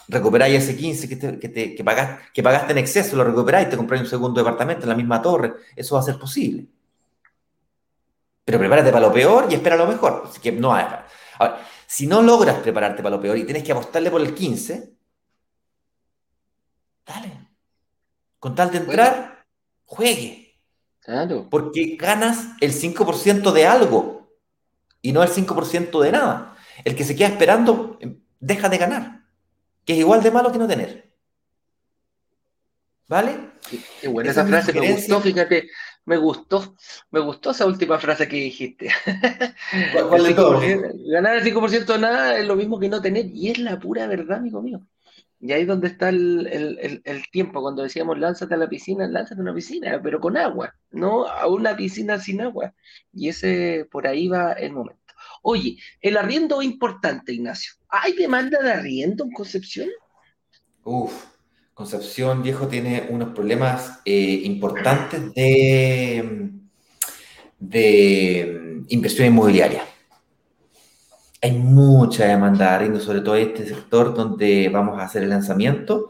[0.08, 3.70] recuperáis ese 15 que, te, que, te, que, pagaste, que, pagaste, en exceso, lo recuperáis,
[3.70, 5.54] te compráis un segundo departamento en la misma torre.
[5.76, 6.66] Eso va a ser posible.
[8.46, 10.24] Pero prepárate para lo peor y espera lo mejor.
[10.30, 10.86] Así que no hay.
[11.40, 11.60] Ahora,
[11.94, 14.98] si no logras prepararte para lo peor y tienes que apostarle por el 15,
[17.06, 17.50] dale.
[18.40, 19.46] Con tal de entrar,
[19.86, 20.60] juegue.
[21.02, 21.48] Claro.
[21.52, 24.36] Porque ganas el 5% de algo
[25.04, 26.58] y no el 5% de nada.
[26.84, 28.00] El que se queda esperando
[28.40, 29.26] deja de ganar,
[29.86, 31.14] que es igual de malo que no tener.
[33.08, 33.52] ¿Vale?
[34.02, 35.70] Qué buena esa, esa frase, me gustó, fíjate,
[36.06, 36.76] me gustó,
[37.12, 38.90] me gustó esa última frase que dijiste.
[39.94, 40.62] ¿Cuál, cuál de todo?
[41.08, 44.08] Ganar el 5% de nada es lo mismo que no tener, y es la pura
[44.08, 44.86] verdad, amigo mío.
[45.40, 48.70] Y ahí es donde está el, el, el, el, tiempo, cuando decíamos lánzate a la
[48.70, 52.74] piscina, lánzate a una piscina, pero con agua, no a una piscina sin agua.
[53.12, 55.02] Y ese, por ahí va el momento.
[55.42, 57.74] Oye, el arriendo es importante, Ignacio.
[57.90, 59.90] ¿Hay demanda de arriendo en Concepción?
[60.86, 61.33] Uf,
[61.74, 66.52] Concepción, viejo, tiene unos problemas eh, importantes de,
[67.60, 69.84] de inversión inmobiliaria.
[71.42, 75.30] Hay mucha demanda de arriendo, sobre todo en este sector donde vamos a hacer el
[75.30, 76.10] lanzamiento,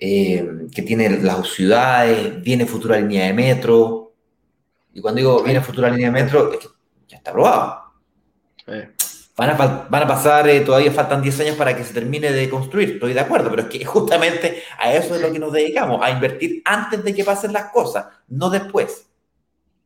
[0.00, 4.14] eh, que tiene las ciudades, viene futura línea de metro.
[4.92, 6.68] Y cuando digo viene futura línea de metro, es que
[7.08, 7.92] ya está aprobado.
[8.66, 8.90] Eh.
[9.36, 9.54] Van, a,
[9.90, 13.14] van a, pasar, eh, todavía faltan 10 años para que se termine de construir, estoy
[13.14, 16.62] de acuerdo, pero es que justamente a eso es lo que nos dedicamos, a invertir
[16.64, 19.08] antes de que pasen las cosas, no después.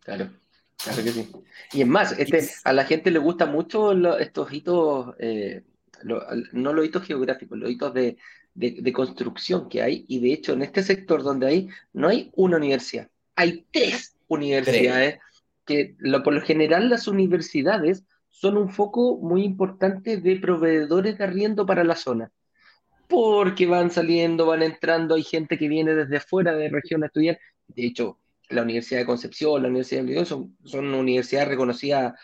[0.01, 0.29] Claro,
[0.77, 1.33] claro que sí.
[1.73, 5.63] Y es más, este, a la gente le gustan mucho lo, estos hitos, eh,
[6.03, 6.23] lo,
[6.53, 8.19] no los hitos geográficos, los hitos de,
[8.55, 12.31] de, de, construcción que hay, y de hecho en este sector donde hay, no hay
[12.35, 15.43] una universidad, hay tres universidades, tres.
[15.65, 18.05] que lo, por lo general las universidades
[18.41, 22.30] son un foco muy importante de proveedores de arriendo para la zona.
[23.09, 27.41] Porque van saliendo, van entrando, hay gente que viene desde fuera de región a estudiar.
[27.66, 28.20] De hecho,
[28.51, 32.14] la Universidad de Concepción, la Universidad de León son, universidades reconocidas,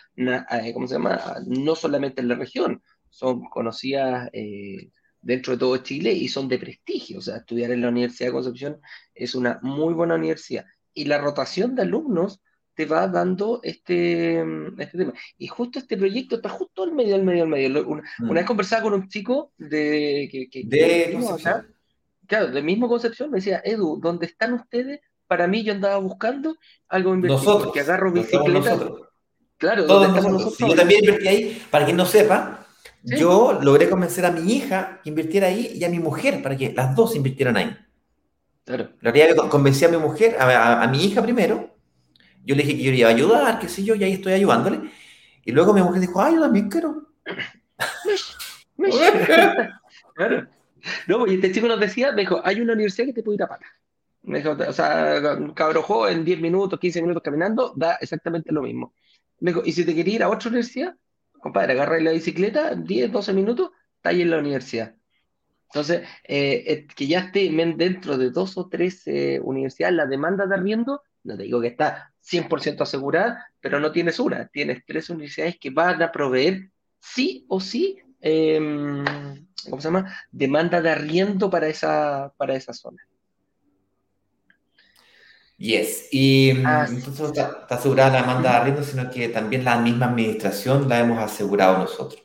[0.72, 1.20] ¿cómo se llama?
[1.46, 4.90] No solamente en la región, son conocidas eh,
[5.20, 7.18] dentro de todo Chile y son de prestigio.
[7.18, 8.80] O sea, estudiar en la Universidad de Concepción
[9.14, 10.64] es una muy buena universidad.
[10.92, 12.40] Y la rotación de alumnos
[12.74, 14.44] te va dando este,
[14.78, 15.12] este tema.
[15.38, 17.86] Y justo este proyecto está justo al medio, al medio, al medio.
[17.86, 18.30] Una, mm.
[18.30, 20.28] una vez conversaba con un chico de...
[20.30, 21.74] Que, que, de Concepción.
[22.26, 25.00] Claro, del mismo Concepción, me decía, Edu, ¿dónde están ustedes?
[25.26, 26.56] Para mí yo andaba buscando
[26.88, 28.78] algo nosotros, que agarro bicicleta.
[29.56, 30.32] Claro, todos nosotros.
[30.32, 30.56] nosotros?
[30.56, 32.66] Sí, yo también invertí ahí, para quien no sepa,
[33.04, 33.16] ¿Sí?
[33.16, 36.72] yo logré convencer a mi hija que invirtiera ahí y a mi mujer para que
[36.72, 37.76] las dos invirtieran ahí.
[38.64, 38.90] Claro.
[39.00, 41.73] La realidad que convencí a mi mujer, a, a, a mi hija primero,
[42.44, 44.90] yo le dije que yo iba a ayudar, qué sé yo, y ahí estoy ayudándole.
[45.44, 47.08] Y luego mi mujer dijo, ay, yo también quiero.
[50.14, 50.48] claro.
[51.06, 53.42] No, y este chico nos decía, me dijo, hay una universidad que te puede ir
[53.42, 53.66] a pata.
[54.22, 55.20] Me dijo, o sea,
[55.54, 58.94] cabrojo en 10 minutos, 15 minutos caminando, da exactamente lo mismo.
[59.40, 60.94] Me dijo, y si te querías ir a otra universidad,
[61.40, 64.94] compadre, agarra la bicicleta, 10, 12 minutos, está ahí en la universidad.
[65.66, 70.54] Entonces, eh, que ya esté dentro de dos o tres eh, universidades, la demanda de
[70.54, 75.58] arriendo, no te digo que está 100% asegurada, pero no tienes una, tienes tres universidades
[75.58, 76.70] que van a proveer
[77.00, 78.58] sí o sí, eh,
[79.68, 80.14] ¿cómo se llama?
[80.30, 83.02] Demanda de arriendo para esa, para esa zona.
[85.56, 87.24] Yes, y ah, entonces sí.
[87.24, 91.18] está, está, asegurada la demanda de arriendo, sino que también la misma administración la hemos
[91.18, 92.22] asegurado nosotros.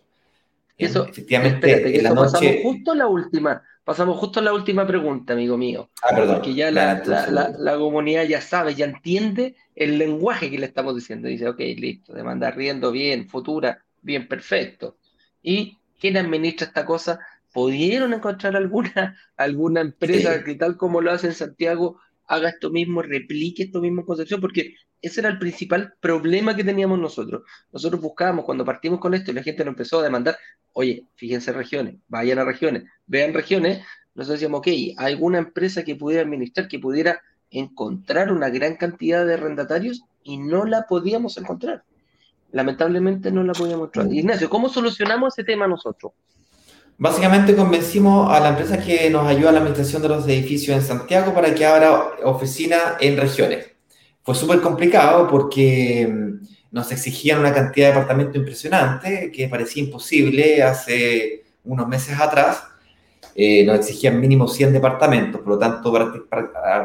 [0.78, 2.62] Eso, efectivamente, espérate, que en la noche...
[2.64, 5.90] justo la última, pasamos justo a la última pregunta, amigo mío.
[6.04, 6.36] Ah, perdón.
[6.36, 10.68] Porque ya la, la, la, la, comunidad ya sabe, ya entiende el lenguaje que le
[10.68, 11.28] estamos diciendo.
[11.28, 14.98] Dice, ok, listo, demanda riendo bien, futura, bien, perfecto.
[15.42, 17.20] ¿Y quién administra esta cosa?
[17.52, 20.44] ¿Pudieron encontrar alguna, alguna empresa sí.
[20.44, 24.40] que tal como lo hace en Santiago haga esto mismo, replique esto mismo en Concepción?
[24.40, 27.42] Porque ese era el principal problema que teníamos nosotros.
[27.72, 30.38] Nosotros buscábamos, cuando partimos con esto y la gente nos empezó a demandar,
[30.74, 33.84] oye, fíjense regiones, vayan a regiones, vean regiones,
[34.16, 34.68] nosotros decíamos, ok,
[34.98, 40.04] ¿alguna empresa que pudiera administrar, que pudiera encontrar una gran cantidad de arrendatarios?
[40.24, 41.84] Y no la podíamos encontrar.
[42.52, 44.14] Lamentablemente no la podíamos encontrar.
[44.14, 46.12] Ignacio, ¿cómo solucionamos ese tema nosotros?
[46.98, 50.84] Básicamente convencimos a la empresa que nos ayuda a la administración de los edificios en
[50.84, 53.68] Santiago para que abra oficina en regiones.
[54.22, 60.62] Fue súper complicado porque mm, nos exigían una cantidad de departamentos impresionante que parecía imposible
[60.62, 62.64] hace unos meses atrás.
[63.36, 65.94] Eh, nos exigían mínimo 100 departamentos, por lo tanto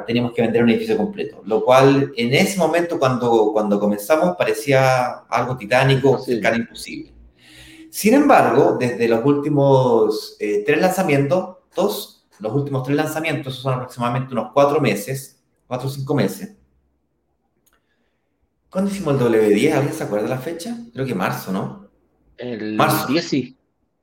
[0.07, 5.07] teníamos que vender un edificio completo, lo cual en ese momento cuando, cuando comenzamos parecía
[5.29, 7.13] algo titánico, cercano imposible.
[7.91, 14.33] Sin embargo, desde los últimos eh, tres lanzamientos, dos, los últimos tres lanzamientos, son aproximadamente
[14.33, 16.55] unos cuatro meses, cuatro o cinco meses,
[18.75, 19.73] ¿Cuándo hicimos el W10?
[19.73, 20.77] ¿Alguien se acuerda de la fecha?
[20.93, 21.91] Creo que marzo, ¿no?
[22.37, 23.07] El marzo.
[23.07, 23.57] 10 sí.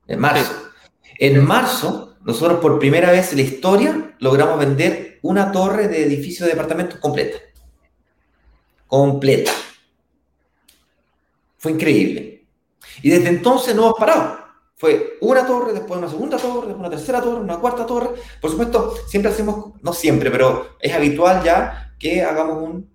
[0.06, 0.50] En marzo.
[1.18, 6.46] En marzo, nosotros por primera vez en la historia logramos vender una torre de edificio
[6.46, 7.36] de departamentos completa.
[8.86, 9.52] Completa.
[11.58, 12.46] Fue increíble.
[13.02, 14.38] Y desde entonces no hemos parado.
[14.76, 18.14] Fue una torre, después una segunda torre, después una tercera torre, una cuarta torre.
[18.40, 22.91] Por supuesto, siempre hacemos, no siempre, pero es habitual ya que hagamos un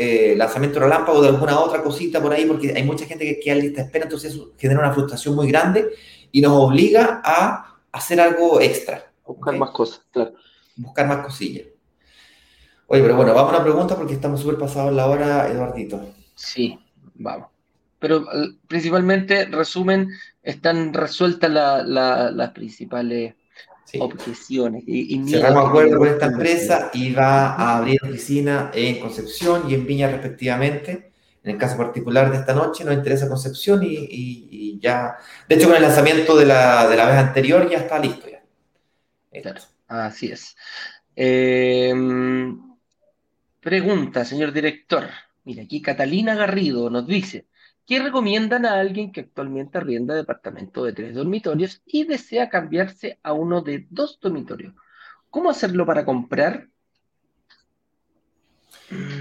[0.00, 3.56] eh, lanzamiento relámpago de alguna otra cosita por ahí, porque hay mucha gente que queda
[3.56, 5.88] lista de espera, entonces eso genera una frustración muy grande
[6.30, 9.10] y nos obliga a hacer algo extra.
[9.26, 10.34] Buscar más cosas, claro.
[10.76, 11.66] Buscar más cosillas.
[12.86, 16.00] Oye, pero bueno, vamos a una pregunta porque estamos súper pasados la hora, Eduardito.
[16.36, 16.78] Sí,
[17.16, 17.48] vamos.
[17.98, 20.10] Pero eh, principalmente, resumen,
[20.44, 23.34] están resueltas las principales
[23.98, 24.84] objeciones.
[24.86, 29.86] Y, Cerramos acuerdo con esta empresa y va a abrir oficina en Concepción y en
[29.86, 31.12] Viña respectivamente.
[31.42, 35.16] En el caso particular de esta noche nos interesa Concepción y, ya,
[35.48, 38.42] de hecho con el lanzamiento de la, de la, vez anterior ya está listo ya.
[39.40, 40.56] Claro, así es.
[41.16, 42.60] Em,
[43.60, 45.08] pregunta, señor director.
[45.44, 47.46] Mira, aquí Catalina Garrido nos dice,
[47.88, 53.32] ¿Qué recomiendan a alguien que actualmente arrienda departamento de tres dormitorios y desea cambiarse a
[53.32, 54.74] uno de dos dormitorios.
[55.30, 56.68] ¿Cómo hacerlo para comprar?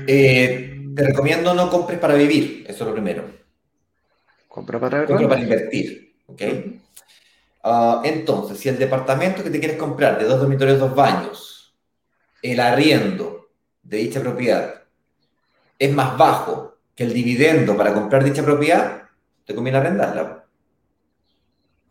[0.06, 3.24] Eh, te recomiendo no compres para vivir, eso es lo primero.
[4.50, 6.16] Compra para, Compra para invertir.
[7.64, 11.74] Ah, entonces, si el departamento que te quieres comprar de dos dormitorios, dos baños,
[12.42, 13.48] el arriendo
[13.82, 14.84] de dicha propiedad
[15.80, 19.04] es más bajo que el dividendo para comprar dicha propiedad,
[19.46, 20.46] te conviene arrendarla.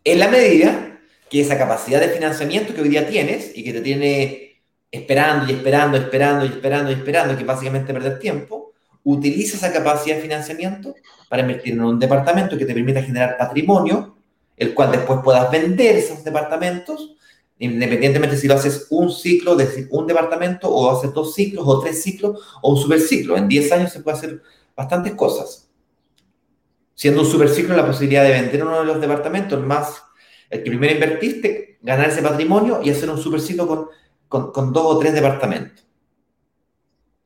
[0.05, 0.99] En la medida
[1.31, 5.55] que esa capacidad de financiamiento que hoy día tienes y que te tiene esperando y
[5.55, 8.73] esperando, esperando y esperando y esperando, que básicamente perder tiempo,
[9.05, 10.95] utiliza esa capacidad de financiamiento
[11.29, 14.17] para invertir en un departamento que te permita generar patrimonio,
[14.57, 17.15] el cual después puedas vender esos departamentos,
[17.59, 22.03] independientemente si lo haces un ciclo, de un departamento, o haces dos ciclos, o tres
[22.03, 23.37] ciclos, o un superciclo.
[23.37, 24.43] En 10 años se puede hacer
[24.77, 25.71] bastantes cosas.
[26.95, 30.03] Siendo un superciclo la posibilidad de vender uno de los departamentos más
[30.51, 33.89] el que primero invertiste, ganar ese patrimonio y hacer un superciclo con,
[34.29, 35.85] con, con dos o tres departamentos.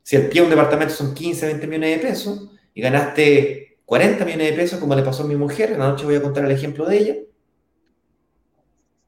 [0.03, 4.25] Si el pie de un departamento son 15, 20 millones de pesos y ganaste 40
[4.25, 6.45] millones de pesos, como le pasó a mi mujer, en la noche voy a contar
[6.45, 7.15] el ejemplo de ella,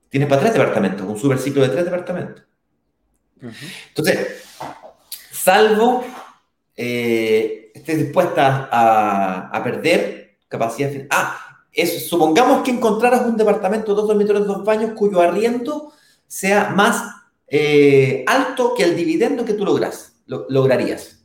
[0.10, 2.44] tienes para tres departamentos, un superciclo de tres departamentos.
[3.90, 4.44] Entonces,
[5.32, 6.06] salvo
[6.76, 11.38] eh, estés dispuesta a, perder capacidad Ah,
[12.00, 15.92] supongamos que encontraras un departamento, dos dormitorios, dos baños, cuyo arriendo
[16.28, 17.04] sea más
[17.48, 21.24] eh, alto que el dividendo que tú logras, lograrías.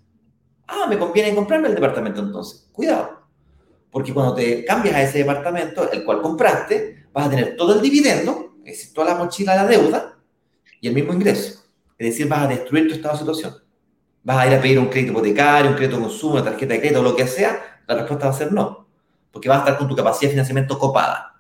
[0.67, 2.69] Ah, me conviene comprarme el departamento entonces.
[2.73, 3.19] Cuidado.
[3.91, 7.81] Porque cuando te cambias a ese departamento, el cual compraste, vas a tener todo el
[7.81, 10.19] dividendo, es decir, toda la mochila de la deuda
[10.81, 11.65] y el mismo ingreso.
[11.97, 13.68] Es decir, vas a destruir tu estado de situación
[14.23, 16.81] vas a ir a pedir un crédito hipotecario, un crédito de consumo, una tarjeta de
[16.81, 18.87] crédito, lo que sea, la respuesta va a ser no,
[19.31, 21.35] porque vas a estar con tu capacidad de financiamiento copada.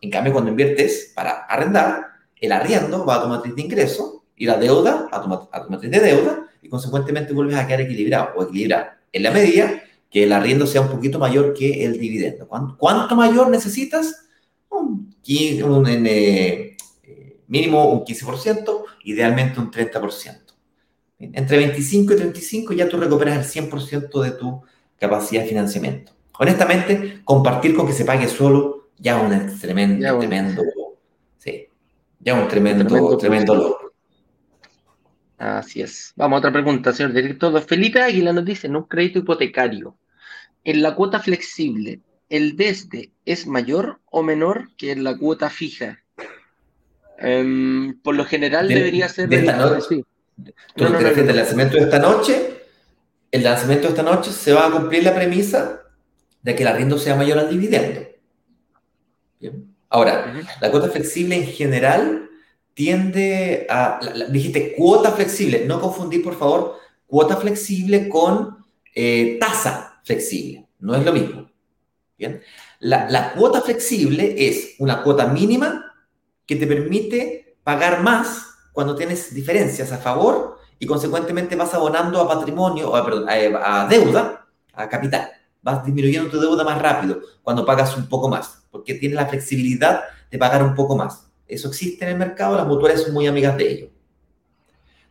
[0.00, 2.06] En cambio, cuando inviertes para arrendar,
[2.40, 5.28] el arriendo va a tu matriz de ingreso y la deuda a tu,
[5.70, 10.24] matriz de deuda y consecuentemente vuelves a quedar equilibrado o equilibrar en la medida que
[10.24, 12.46] el arriendo sea un poquito mayor que el dividendo.
[12.46, 14.26] ¿Cuánto, mayor necesitas?
[14.68, 16.76] Un, eh,
[17.48, 20.43] mínimo un 15%, idealmente un 30%.
[21.32, 24.62] Entre 25 y 35 ya tú recuperas el 100% de tu
[24.98, 26.12] capacidad de financiamiento.
[26.38, 30.62] Honestamente, compartir con que se pague solo ya un tremendo, tremendo,
[31.38, 31.68] sí,
[32.20, 33.94] ya un tremendo, tremendo, logro.
[35.38, 36.12] Así es.
[36.16, 37.60] Vamos a otra pregunta, señor director.
[37.62, 39.96] Felipe Águila nos dice, en un crédito hipotecario,
[40.64, 46.00] en la cuota flexible, ¿el desde es mayor o menor que en la cuota fija?
[47.18, 49.28] Em, por lo general debería ser...
[49.28, 50.04] De esta noche,
[50.76, 52.62] ¿Tú no, crees que el lanzamiento de esta noche,
[53.30, 55.82] el lanzamiento de esta noche se va a cumplir la premisa
[56.42, 58.00] de que el arriendo sea mayor al dividendo?
[59.88, 62.28] Ahora, la cuota flexible en general
[62.74, 68.64] tiende a, la- la- dijiste cuota flexible, no confundir por favor cuota flexible con
[68.94, 71.50] eh, tasa flexible, no es lo mismo.
[72.18, 72.42] Bien,
[72.80, 75.94] la, la cuota flexible es una cuota mínima
[76.46, 82.28] que te permite pagar más cuando tienes diferencias a favor y consecuentemente vas abonando a
[82.28, 85.30] patrimonio, a, perdón, a- a deuda, a capital.
[85.62, 90.02] Vas disminuyendo tu deuda más rápido cuando pagas un poco más, porque tienes la flexibilidad
[90.30, 91.28] de pagar un poco más.
[91.46, 93.88] Eso existe en el mercado, las mutuales son muy amigas de ello.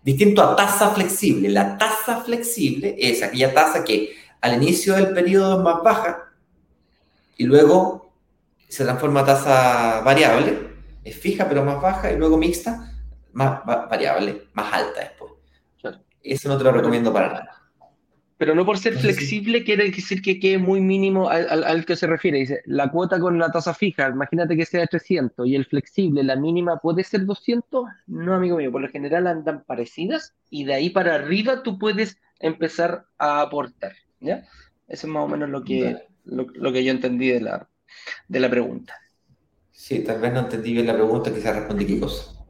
[0.03, 1.47] Distinto a tasa flexible.
[1.49, 6.33] La tasa flexible es aquella tasa que al inicio del periodo es más baja
[7.37, 8.11] y luego
[8.67, 10.69] se transforma a tasa variable,
[11.03, 12.92] es fija pero más baja y luego mixta,
[13.33, 15.31] más va- variable, más alta después.
[15.81, 15.99] Claro.
[16.21, 17.59] Eso no te lo recomiendo para nada.
[18.37, 21.95] Pero no por ser flexible quiere decir que quede muy mínimo al, al- al que
[21.95, 22.39] se refiere.
[22.39, 26.35] Dice, la cuota con la tasa fija, imagínate que sea 300 y el flexible, la
[26.35, 27.85] mínima puede ser 200.
[28.07, 32.17] No, amigo mío, por lo general andan parecidas y de ahí para arriba tú puedes
[32.39, 33.93] empezar a aportar.
[34.19, 34.45] ¿Ya?
[34.87, 37.69] Eso es más o menos lo que, lo que yo entendí de la,
[38.27, 38.95] de la pregunta.
[39.71, 42.42] Sí, tal vez no entendí bien la pregunta, quizás respondí qué cosa.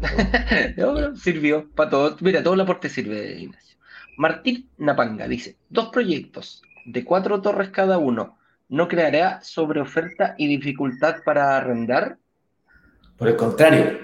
[0.76, 2.22] No, sirvió para todos.
[2.22, 3.76] Mira, todo el aporte sirve, Ignacio.
[4.16, 8.36] Martín Napanga dice, dos proyectos de cuatro torres cada uno,
[8.68, 12.18] ¿no creará sobreoferta y dificultad para arrendar?
[13.16, 13.98] Por el contrario,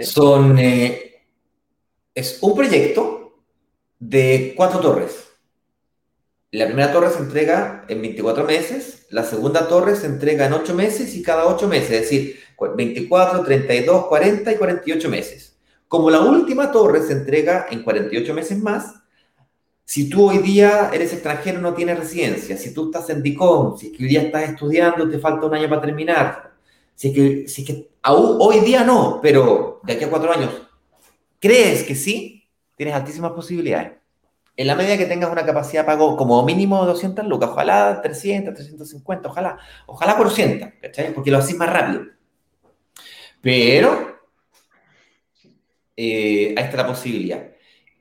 [0.00, 1.24] son, eh,
[2.14, 3.42] es un proyecto
[3.98, 5.28] de cuatro torres.
[6.50, 10.74] La primera torre se entrega en 24 meses, la segunda torre se entrega en 8
[10.74, 15.56] meses y cada 8 meses, es decir, 24, 32, 40 y 48 meses.
[15.86, 18.94] Como la última torre se entrega en 48 meses más,
[19.84, 23.86] si tú hoy día eres extranjero no tienes residencia, si tú estás en DICOM, si
[23.86, 26.52] es que hoy día estás estudiando, te falta un año para terminar,
[26.94, 30.50] si es que, si que aún hoy día no, pero de aquí a cuatro años,
[31.38, 32.44] ¿crees que sí?
[32.76, 33.92] Tienes altísimas posibilidades.
[34.56, 38.52] En la medida que tengas una capacidad de pago como mínimo 200 lucas, ojalá 300,
[38.52, 41.14] 350, ojalá, ojalá 400, ¿cachai?
[41.14, 42.02] Porque lo haces más rápido.
[43.40, 44.20] Pero
[45.96, 47.50] eh, ahí está la posibilidad.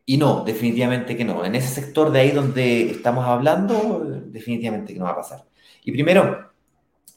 [0.05, 1.43] Y no, definitivamente que no.
[1.43, 5.43] En ese sector de ahí donde estamos hablando, definitivamente que no va a pasar.
[5.83, 6.51] Y primero,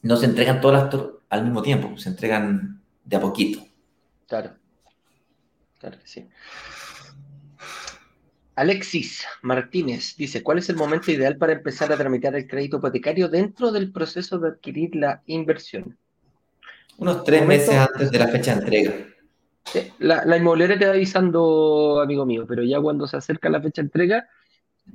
[0.03, 3.65] no se entregan todas las al mismo tiempo, se entregan de a poquito.
[4.27, 4.57] Claro.
[5.79, 6.29] Claro que sí.
[8.57, 13.29] Alexis Martínez dice, ¿cuál es el momento ideal para empezar a tramitar el crédito hipotecario
[13.29, 15.97] dentro del proceso de adquirir la inversión?
[17.01, 18.95] Unos tres meses antes de la fecha de entrega.
[19.99, 23.83] La, la inmobiliaria te va avisando, amigo mío, pero ya cuando se acerca la fecha
[23.83, 24.29] de entrega,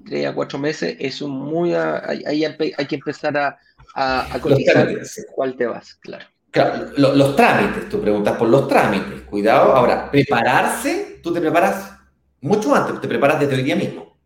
[0.05, 1.73] tres a cuatro meses, es un muy...
[1.73, 3.57] Ahí ahí empe- hay que empezar a,
[3.95, 4.87] a, a Los cotizar
[5.33, 6.25] cuál te vas, claro.
[6.51, 9.73] Claro, lo- los trámites, tú preguntas por los trámites, cuidado.
[9.73, 11.97] Ahora, prepararse, tú te preparas
[12.41, 14.17] mucho antes, te preparas desde hoy día mismo.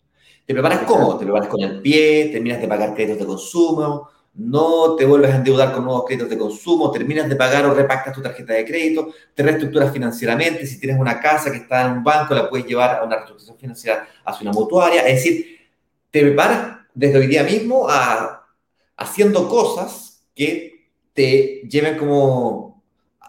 [0.46, 1.18] Te preparas cómo?
[1.18, 4.10] Te preparas con el pie, terminas de pagar créditos de consumo,
[4.40, 8.14] no te vuelves a endeudar con nuevos créditos de consumo, terminas de pagar o repactas
[8.16, 12.04] tu tarjeta de crédito, te reestructuras financieramente, si tienes una casa que está en un
[12.04, 15.58] banco, la puedes llevar a una reestructuración financiera hacia una mutuaria, es decir,
[16.10, 18.46] te preparas desde hoy día mismo a
[18.98, 22.82] haciendo cosas que te lleven como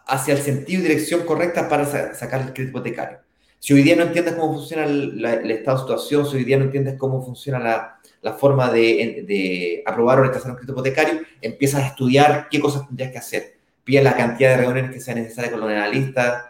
[0.06, 3.18] hacia el sentido y dirección correcta para sa- sacar el crédito hipotecario.
[3.58, 6.44] Si hoy día no entiendes cómo funciona el, la- el estado de situación, si hoy
[6.44, 10.72] día no entiendes cómo funciona la, la forma de, de aprobar o rechazar un crédito
[10.72, 13.56] hipotecario, empiezas a estudiar qué cosas tendrías que hacer.
[13.84, 16.44] Pides la cantidad de reuniones que sea necesaria con los analistas,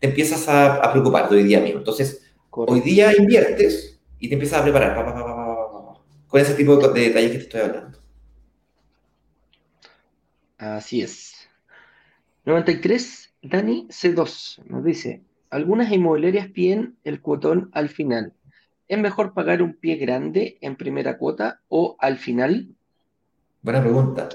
[0.00, 1.78] te empiezas a, a preocupar de hoy día mismo.
[1.78, 5.94] Entonces, hoy día inviertes y te empiezas a preparar pa, pa, pa, pa, pa, pa,
[5.94, 7.98] pa, con ese tipo de, de detalles que te estoy hablando.
[10.58, 11.48] Así es.
[12.44, 18.32] 93, Dani C2 nos dice, algunas inmobiliarias piden el cuotón al final.
[18.88, 22.68] ¿Es mejor pagar un pie grande en primera cuota o al final?
[23.62, 24.28] Buena pregunta.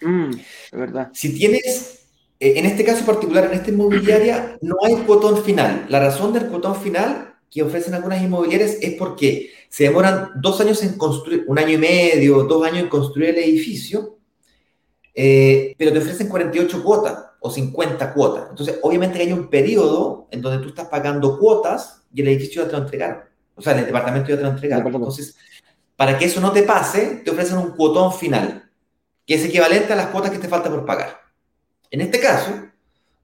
[0.00, 0.30] Mm,
[0.72, 1.10] es verdad.
[1.14, 2.08] Si tienes,
[2.40, 5.86] eh, en este caso particular, en esta inmobiliaria, no hay cuotón final.
[5.88, 10.82] La razón del cuotón final que ofrecen algunas inmobiliarias es porque se demoran dos años
[10.82, 14.18] en construir, un año y medio, dos años en construir el edificio,
[15.14, 18.46] eh, pero te ofrecen 48 cuotas o 50 cuotas.
[18.50, 22.68] Entonces, obviamente hay un periodo en donde tú estás pagando cuotas y el edificio ya
[22.68, 23.31] te lo entregaron.
[23.54, 24.86] O sea, el departamento ya te lo entregaron.
[24.86, 25.36] Entonces,
[25.96, 28.70] para que eso no te pase, te ofrecen un cuotón final,
[29.26, 31.20] que es equivalente a las cuotas que te falta por pagar.
[31.90, 32.50] En este caso,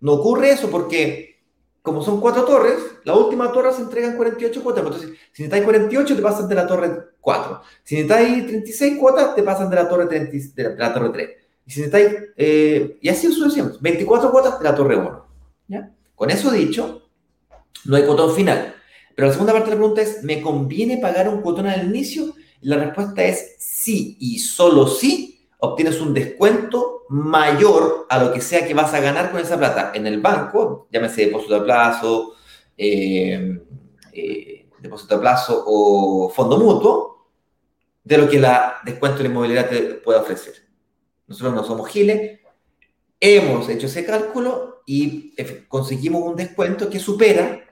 [0.01, 1.41] no ocurre eso porque,
[1.83, 4.85] como son cuatro torres, la última torre se entrega en 48 cuotas.
[4.85, 7.63] Entonces, si necesitáis 48, te pasan de la torre 4.
[7.83, 11.11] Si necesitáis 36 cuotas, te pasan de la torre, 30 de la, de la torre
[11.11, 11.31] 3.
[11.67, 15.27] Y, si necesitáis, eh, y así sucesivamente, 24 cuotas de la Torre 1.
[15.69, 15.91] ¿ya?
[16.15, 17.03] Con eso dicho,
[17.85, 18.75] no hay cuotón final.
[19.19, 22.37] Pero la segunda parte de la pregunta es, ¿me conviene pagar un cuotón al inicio?
[22.61, 28.65] La respuesta es sí y solo sí obtienes un descuento mayor a lo que sea
[28.65, 32.35] que vas a ganar con esa plata en el banco, llámese depósito a plazo,
[32.77, 33.61] eh,
[34.13, 37.27] eh, depósito a plazo o fondo mutuo,
[38.05, 40.55] de lo que la descuento de la inmobiliaria te puede ofrecer.
[41.27, 42.39] Nosotros no somos giles,
[43.19, 45.35] hemos hecho ese cálculo y
[45.67, 47.65] conseguimos un descuento que supera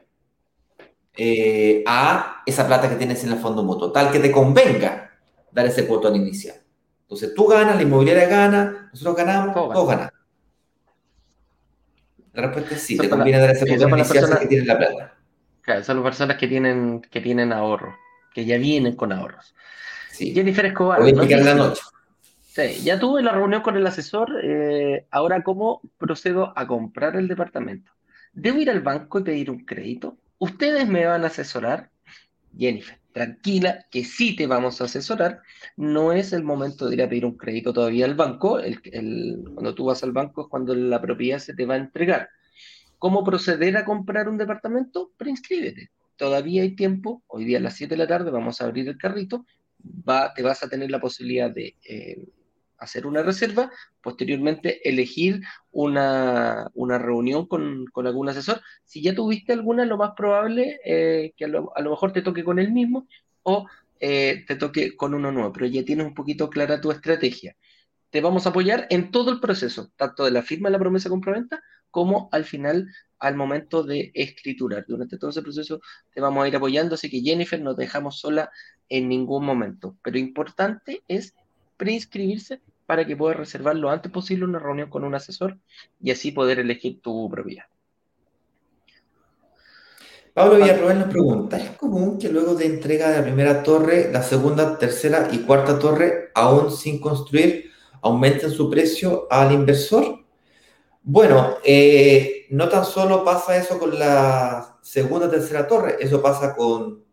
[1.17, 5.13] eh, a esa plata que tienes en el fondo mutuo, tal que te convenga
[5.51, 6.57] dar ese botón inicial.
[7.03, 10.13] Entonces tú ganas, la inmobiliaria gana, nosotros ganamos, todos, ganamos.
[12.33, 15.15] La respuesta es sí, te conviene dar ese botón inicial que tienes la plata.
[15.63, 17.97] Claro, son las personas que tienen, que tienen ahorro,
[18.35, 19.55] que ya vienen con ahorros.
[20.13, 20.33] Sí.
[20.33, 21.01] Jennifer Escobar.
[21.01, 21.83] Voy a la noche.
[22.43, 24.31] Sí, ya tuve la reunión con el asesor.
[24.43, 27.93] Eh, ahora, ¿cómo procedo a comprar el departamento?
[28.33, 30.17] ¿Debo ir al banco y pedir un crédito?
[30.39, 31.91] ¿Ustedes me van a asesorar?
[32.57, 35.43] Jennifer, tranquila, que sí te vamos a asesorar.
[35.77, 38.59] No es el momento de ir a pedir un crédito todavía al banco.
[39.55, 42.29] cuando tú vas al banco es cuando la propiedad se te va a entregar.
[42.99, 45.13] ¿Cómo proceder a comprar un departamento?
[45.17, 45.91] Preinscríbete.
[46.17, 47.23] Todavía hay tiempo.
[47.27, 49.47] Hoy día a las 7 de la tarde vamos a abrir el carrito.
[50.09, 52.27] Va, te vas a tener la posibilidad de eh,
[52.79, 53.71] hacer una reserva,
[54.01, 58.61] posteriormente elegir una, reunión con, algún asesor.
[58.85, 62.59] Si ya tuviste alguna, lo más probable eh, que a lo, mejor te toque con
[62.59, 63.07] el mismo
[63.43, 63.67] o
[64.01, 67.57] eh, te toque con uno nuevo, pero ya tienes un poquito clara tu estrategia.
[68.11, 71.09] Te vamos a apoyar en todo el proceso, tanto de la firma de la promesa
[71.09, 74.85] compraventa como al final, al momento de escriturar.
[74.87, 75.81] Durante todo ese proceso
[76.13, 78.51] te vamos a ir apoyando, así que Jennifer, no te dejamos sola
[78.89, 79.97] en ningún momento.
[80.03, 81.35] Pero importante es
[81.77, 85.59] preinscribirse para que puedas reservar lo antes posible una reunión con un asesor
[86.01, 87.65] y así poder elegir tu propiedad.
[90.37, 94.23] Pablo Villarroel nos pregunta, ¿es común que luego de entrega de la primera torre, la
[94.23, 97.71] segunda, tercera y cuarta torre, aún sin construir,
[98.03, 100.27] aumenten su precio al inversor?
[101.03, 107.06] Bueno, eh, no tan solo pasa eso con la segunda, tercera torre, eso pasa con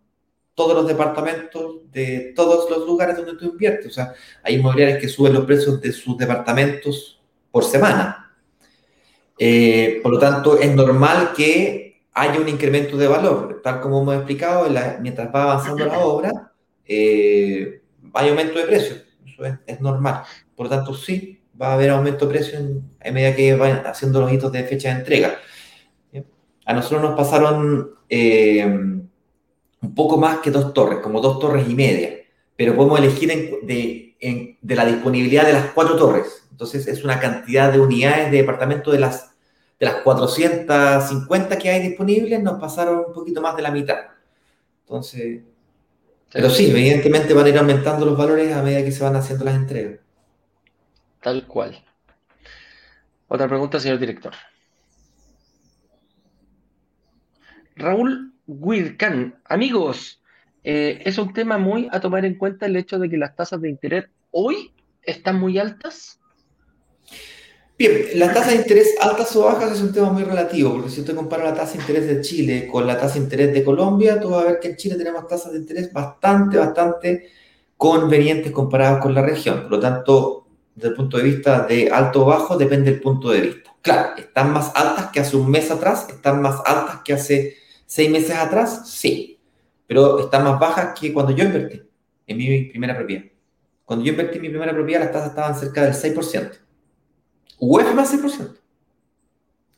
[0.56, 3.88] todos los departamentos de todos los lugares donde tú inviertes.
[3.88, 8.32] O sea, hay inmobiliarias que suben los precios de sus departamentos por semana.
[9.38, 13.62] Eh, por lo tanto, es normal que haya un incremento de valor.
[13.64, 14.70] Tal como hemos explicado,
[15.02, 16.32] mientras va avanzando la obra,
[16.86, 17.82] eh,
[18.14, 18.96] hay aumento de precio.
[19.26, 20.24] Eso es, normal.
[20.56, 24.22] Por lo tanto, sí, va a haber aumento de precio en, medida que vayan haciendo
[24.22, 25.40] los hitos de fecha de entrega.
[26.66, 27.96] A nosotros nos pasaron...
[28.08, 29.02] Eh,
[29.84, 32.18] un poco más que dos torres, como dos torres y media,
[32.56, 33.30] pero podemos elegir
[33.64, 34.16] de,
[34.62, 36.48] la disponibilidad de las cuatro torres.
[36.50, 39.36] Entonces es una cantidad de unidades de departamento de las,
[39.80, 43.98] de las 450 que hay disponibles, nos pasaron un poquito más de la mitad.
[44.86, 45.42] Entonces,
[46.32, 49.44] pero sí, evidentemente van a ir aumentando los valores a medida que se van haciendo
[49.44, 50.00] las entregas.
[51.22, 51.84] Tal cual.
[53.28, 54.34] Otra pregunta, señor director.
[57.76, 59.40] Raúl Wirkan.
[59.46, 60.22] Amigos,
[60.64, 63.62] eh, es un tema muy a tomar en cuenta el hecho de que las tasas
[63.62, 64.72] de interés hoy
[65.02, 66.20] están muy altas.
[67.78, 71.02] Bien, las tasas de interés altas o bajas es un tema muy relativo, porque si
[71.02, 74.20] usted compara la tasa de interés de Chile con la tasa de interés de Colombia,
[74.20, 77.30] tú vas a ver que en Chile tenemos tasas de interés bastante, bastante
[77.76, 79.64] convenientes comparadas con la región.
[79.64, 83.32] Por lo tanto, desde el punto de vista de alto o bajo, depende del punto
[83.32, 83.76] de vista.
[83.82, 87.63] Claro, están más altas que hace un mes atrás, están más altas que hace
[87.94, 89.40] seis meses atrás, sí,
[89.86, 91.80] pero está más baja que cuando yo invertí
[92.26, 93.26] en mi primera propiedad.
[93.86, 96.58] Cuando yo invertí en mi primera propiedad, las tasas estaban cerca del 6%.
[97.60, 98.58] UF más 6%.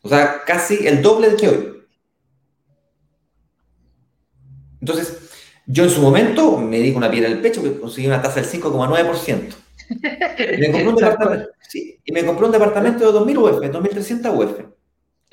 [0.02, 1.84] O sea, casi el doble de que hoy.
[4.80, 5.30] Entonces,
[5.66, 8.40] yo en su momento me di una piedra en el pecho que conseguí una tasa
[8.40, 9.56] del 5,9%.
[9.90, 14.38] Y me compré un departamento, sí, y me compré un departamento de 2.000 UF, 2.300
[14.38, 14.76] UF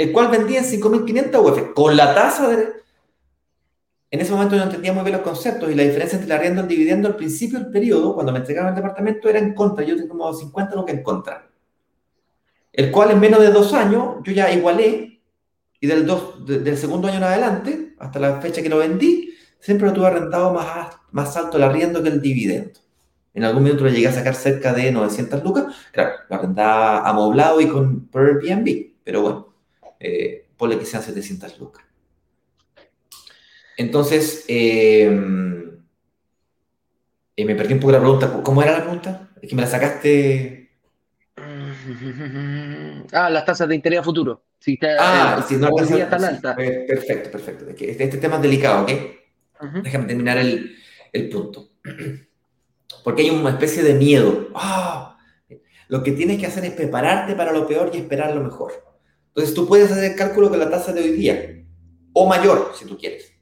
[0.02, 2.82] el cual vendía en 5.500 UF, con la tasa de...
[4.10, 6.60] En ese momento yo entendía muy bien los conceptos y la diferencia entre la arriendo
[6.60, 9.84] y el dividendo al principio del periodo, cuando me entregaban el departamento, era en contra.
[9.84, 11.48] Yo tenía como 50 lo que en contra.
[12.72, 15.22] El cual en menos de dos años yo ya igualé
[15.78, 19.86] y del, dos, del segundo año en adelante, hasta la fecha que lo vendí, siempre
[19.86, 22.80] lo tuve arrendado más, más alto el arriendo que el dividendo.
[23.34, 25.66] En algún momento lo llegué a sacar cerca de 900 lucas.
[25.92, 29.51] Claro, lo arrendaba amoblado y con Airbnb, pero bueno
[30.02, 31.84] eh, ponle que sean 700 lucas.
[33.76, 35.08] Entonces, eh,
[37.36, 38.42] me perdí un poco la pregunta.
[38.42, 39.30] ¿Cómo era la pregunta?
[39.40, 40.70] Es que me la sacaste.
[43.14, 44.44] Ah, las tasas de interés a futuro.
[44.58, 46.54] Si ah, eh, si no hoy día tan alta.
[46.54, 47.68] Perfecto, perfecto.
[47.68, 48.90] Este, este, tema es delicado, ¿ok?
[49.82, 50.76] Déjame terminar el,
[51.12, 51.72] el, punto.
[53.04, 54.48] Porque hay una especie de miedo.
[54.54, 55.18] ¡Ah!
[55.88, 58.72] Lo que tienes que hacer es prepararte para lo peor y esperar lo mejor.
[59.34, 61.64] Entonces tú puedes hacer el cálculo con la tasa de hoy día,
[62.12, 63.32] o mayor, si tú quieres.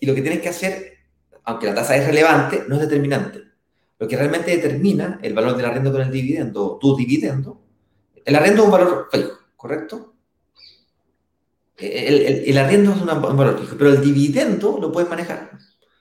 [0.00, 0.98] Y lo que tienes que hacer,
[1.44, 3.40] aunque la tasa es relevante, no es determinante.
[3.98, 7.62] Lo que realmente determina el valor del arrendo con el dividendo, tu dividendo,
[8.24, 10.14] el arrendo es un valor fijo, ¿correcto?
[11.76, 15.52] El, el, arrendo es un valor fijo, pero el dividendo lo puedes manejar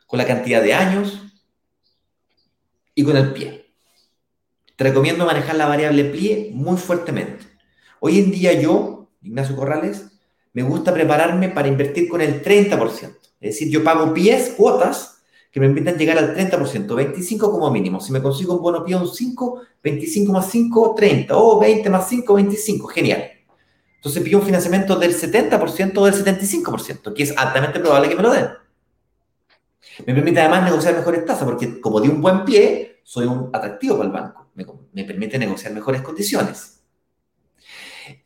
[0.08, 1.22] con la cantidad de años
[2.94, 3.74] y con el pie.
[4.76, 7.46] Te recomiendo manejar la variable pie muy fuertemente.
[8.00, 10.08] Hoy en día yo, Ignacio Corrales,
[10.54, 13.18] me gusta prepararme para invertir con el 30%.
[13.40, 17.70] Es decir, yo pago pies, cuotas, que me invitan a llegar al 30%, 25 como
[17.72, 18.00] mínimo.
[18.00, 22.08] Si me consigo un bono pie un 5, 25 más 5, 30, o 20 más
[22.08, 23.32] 5, 25, genial.
[23.98, 28.24] Entonces pido un financiamiento del 70% o del 75%, que es altamente probable que me
[28.24, 28.48] lo den.
[30.06, 33.98] Me permite además negociar mejores tasas, porque como di un buen pie, soy un atractivo
[33.98, 34.48] para el banco.
[34.56, 36.71] Me, me permite negociar mejores condiciones.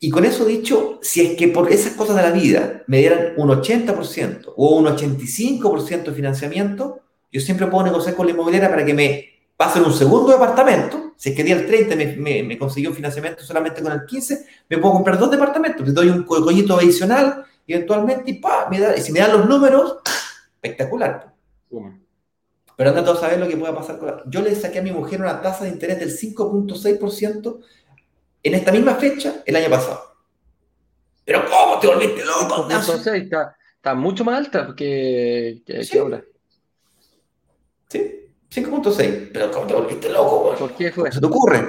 [0.00, 3.34] Y con eso dicho, si es que por esas cosas de la vida me dieran
[3.36, 7.00] un 80% o un 85% de financiamiento,
[7.32, 9.24] yo siempre puedo negociar con la inmobiliaria para que me
[9.56, 11.14] pasen un segundo departamento.
[11.16, 14.46] Si es que día el 30 me, me, consiguió un financiamiento solamente con el 15,
[14.68, 15.86] me puedo comprar dos departamentos.
[15.86, 19.48] Le doy un collito adicional eventualmente y, pa, me da, y si me dan los
[19.48, 19.96] números,
[20.62, 21.34] espectacular.
[22.76, 24.22] Pero anda todos a saber lo que pueda pasar con la...
[24.26, 27.58] Yo le saqué a mi mujer una tasa de interés del 5.6%
[28.46, 30.06] en esta misma fecha el año pasado.
[31.24, 32.68] Pero ¿cómo te volviste loco?
[32.70, 36.22] está, está mucho más alta que, que ahora.
[37.88, 39.30] Sí, 5.6.
[39.32, 41.10] Pero ¿cómo te volviste loco, ¿Por qué fue?
[41.10, 41.66] ¿Se te ocurre?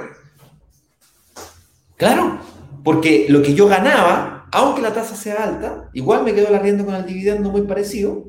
[1.96, 2.38] Claro,
[2.84, 6.84] porque lo que yo ganaba, aunque la tasa sea alta, igual me quedó la rienda
[6.84, 8.28] con el dividendo muy parecido.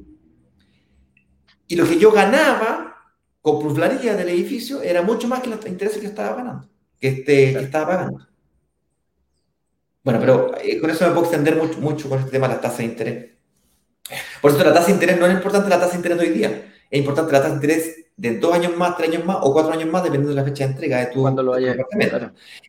[1.68, 2.95] Y lo que yo ganaba
[3.41, 6.68] con plusvalía del edificio era mucho más que los intereses que estaba ganando,
[7.00, 8.28] que, este, que estaba pagando.
[10.10, 12.62] Bueno, pero eh, con eso me puedo extender mucho, mucho con este tema de la
[12.62, 13.30] tasa de interés.
[14.41, 16.34] Por eso la tasa de interés no es importante la tasa de interés de hoy
[16.34, 19.53] día es importante la tasa de interés de dos años más, tres años más o
[19.53, 21.76] cuatro años más, dependiendo de la fecha de entrega de tu, Cuando lo haya,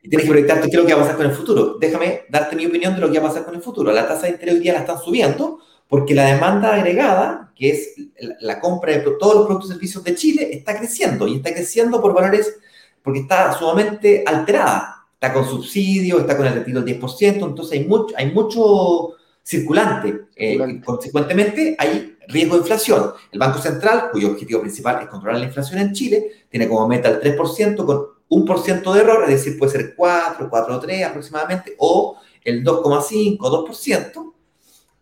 [0.03, 1.79] Y tienes que proyectarte qué es lo que va a pasar con el futuro.
[1.81, 3.91] Déjame darte mi opinión de lo que va a pasar con el futuro.
[3.91, 7.95] La tasa de interés hoy día la están subiendo porque la demanda agregada, que es
[8.41, 12.03] la compra de todos los productos y servicios de Chile, está creciendo y está creciendo
[12.03, 12.59] por valores,
[13.03, 15.00] porque está sumamente alterada.
[15.21, 20.29] Está con subsidio, está con el retiro del 10%, entonces hay mucho, hay mucho circulante.
[20.35, 23.13] Eh, consecuentemente, hay riesgo de inflación.
[23.31, 27.11] El Banco Central, cuyo objetivo principal es controlar la inflación en Chile, tiene como meta
[27.11, 31.75] el 3% con un por ciento de error, es decir, puede ser 4, 4,3 aproximadamente,
[31.77, 34.33] o el 2,5, 2%.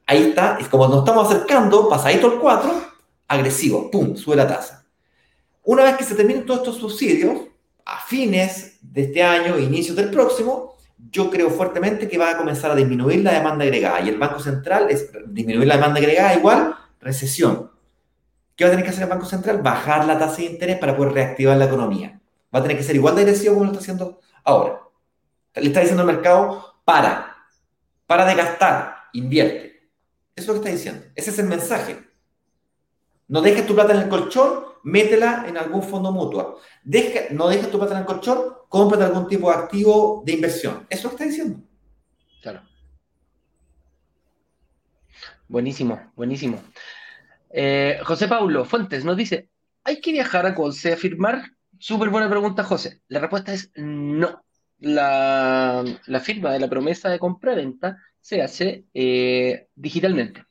[0.05, 2.73] Ahí está, es como nos estamos acercando, pasadito el 4,
[3.29, 4.85] agresivo, pum, sube la tasa.
[5.63, 7.43] Una vez que se terminen todos estos subsidios,
[7.85, 10.77] a fines de este año, inicios del próximo,
[11.11, 14.41] yo creo fuertemente que va a comenzar a disminuir la demanda agregada y el Banco
[14.41, 17.71] Central es disminuir la demanda agregada igual recesión.
[18.57, 19.63] ¿Qué va a tener que hacer el Banco Central?
[19.63, 22.21] Bajar la tasa de interés para poder reactivar la economía.
[22.55, 24.81] Va a tener que ser igual de agresivo como lo está haciendo ahora.
[25.55, 27.37] Le está diciendo al mercado, para,
[28.07, 29.91] para de gastar, invierte.
[30.35, 31.07] Eso es lo que está diciendo.
[31.15, 32.05] Ese es el mensaje.
[33.29, 36.61] No dejes tu plata en el colchón, métela en algún fondo mutuo.
[37.31, 40.87] No dejes tu plata en el colchón, cómprate algún tipo de activo de inversión.
[40.89, 41.61] Eso es lo está diciendo.
[42.43, 42.63] Claro.
[45.47, 46.63] Buenísimo, buenísimo.
[47.51, 49.49] Eh, José Paulo Fuentes nos dice,
[49.85, 51.43] ¿hay que viajar a Colce a firmar?
[51.79, 53.03] Súper buena pregunta, José.
[53.09, 54.43] La respuesta es no.
[54.81, 55.85] La,
[56.23, 60.48] firma de la promesa de compra-venta se hace eh, digitalmente.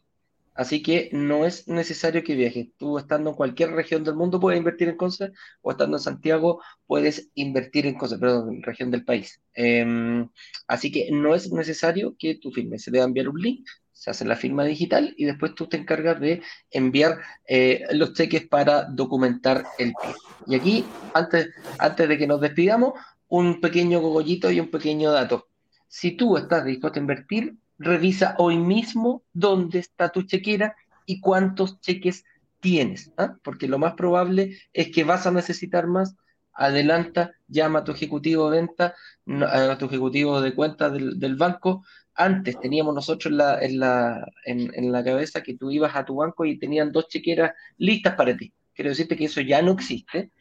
[0.58, 2.70] Así que no es necesario que viajes.
[2.78, 5.32] Tú estando en cualquier región del mundo puedes invertir en cosas,
[5.62, 9.40] o estando en Santiago puedes invertir en cosas, perdón, en región del país.
[9.54, 10.28] Em,
[10.68, 12.84] así que no es necesario que tú firmes.
[12.84, 16.20] Se debe enviar un link, se hace la firma digital y después tú te encargas
[16.20, 20.16] de enviar eh, los cheques para documentar el PIB.
[20.48, 22.94] Y aquí, antes, antes de que nos despidamos,
[23.28, 25.50] un pequeño cogollito y un pequeño dato.
[25.88, 30.76] Si tú estás dispuesto a invertir, revisa hoy mismo dónde está tu chequera
[31.06, 32.26] y cuántos cheques
[32.60, 33.36] tienes, ¿ah?
[33.44, 36.16] porque lo más probable es que vas a necesitar más.
[36.60, 38.96] Adelanta, llama a tu ejecutivo de venta,
[39.28, 41.86] a tu ejecutivo de cuenta del, banco.
[42.16, 46.46] Antes teníamos nosotros la, en, la, en, la cabeza que tú ibas a tu banco
[46.46, 48.52] y tenían dos chequeras listas para ti.
[48.74, 50.32] Quiero decirte que eso ya no existe.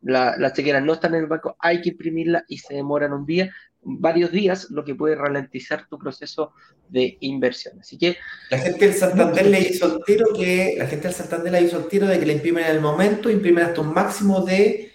[0.00, 3.52] las chequeras no están en el banco, hay que imprimirlas y se demoran un día
[3.86, 6.52] varios días, lo que puede ralentizar tu proceso
[6.88, 7.78] de inversión.
[7.80, 8.16] Así que...
[8.50, 11.78] La gente del Santander le hizo el tiro que, la gente del Santander le hizo
[11.78, 14.92] el tiro de que le imprimen en el momento, imprimen hasta un máximo de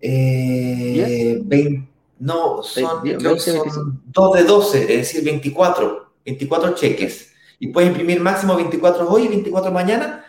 [0.00, 1.88] eh, 20,
[2.18, 7.32] no, son, 2 de 12, es decir, 24, 24 cheques.
[7.58, 10.24] Y puedes imprimir máximo 24 hoy y 24 mañana.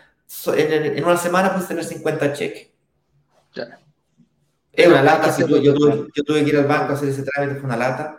[0.56, 2.68] En, una semana puedes tener 50 cheques.
[4.76, 7.78] Es una lata, yo, tuve, que ir al banco a hacer ese trámite, fue una
[7.78, 8.18] lata,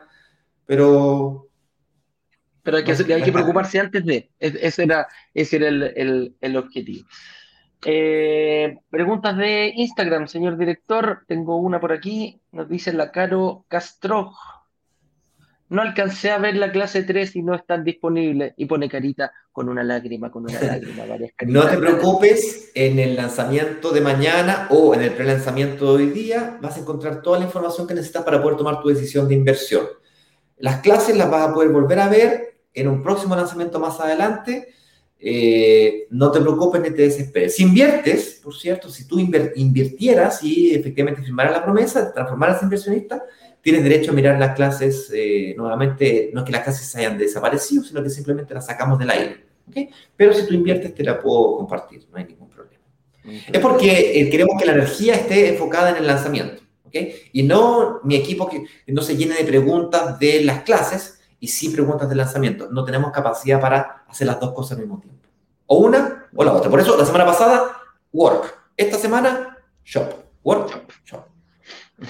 [0.65, 1.47] pero...
[2.63, 7.07] Pero hay que, hay que preocuparse antes de, ese era, ese era el, el, objetivo.
[7.85, 11.23] Eh, preguntas de Instagram, señor director.
[11.27, 12.41] Tengo una por aquí.
[12.51, 14.33] Nos dice la Caro Castro.
[15.69, 18.53] No alcancé a ver la clase 3 y no están disponibles.
[18.55, 23.15] Y pone carita con una lágrima, con una lágrima, varias No te preocupes, en el
[23.15, 27.45] lanzamiento de mañana o en el pre-lanzamiento de hoy día vas a encontrar toda la
[27.45, 29.85] información que necesitas para poder tomar tu decisión de inversión.
[30.57, 34.73] Las clases las vas a poder volver a ver en un próximo lanzamiento más adelante.
[35.19, 37.55] Eh, no te preocupes ni te desesperes.
[37.55, 42.65] Si inviertes, por cierto, si tú invirtieras y efectivamente firmaras la promesa de transformarse en
[42.65, 43.23] inversionista,
[43.67, 47.83] tienes derecho a mirar las clases eh, nuevamente, no es que las clases hayan desaparecido,
[47.83, 49.45] sino que simplemente las sacamos del aire.
[49.67, 49.89] ¿okay?
[50.15, 52.81] Pero si tú inviertes, te la puedo compartir, no hay ningún problema.
[53.25, 56.63] Es porque eh, queremos que la energía esté enfocada en el lanzamiento.
[56.85, 57.13] ¿okay?
[57.33, 61.67] Y no mi equipo que no se llene de preguntas de las clases y sí
[61.67, 62.69] preguntas de lanzamiento.
[62.71, 65.27] No tenemos capacidad para hacer las dos cosas al mismo tiempo.
[65.65, 66.69] O una o la otra.
[66.69, 67.69] Por eso, la semana pasada,
[68.13, 68.45] work.
[68.77, 70.25] Esta semana, shop.
[70.41, 71.27] Work, shop,
[71.97, 72.07] shop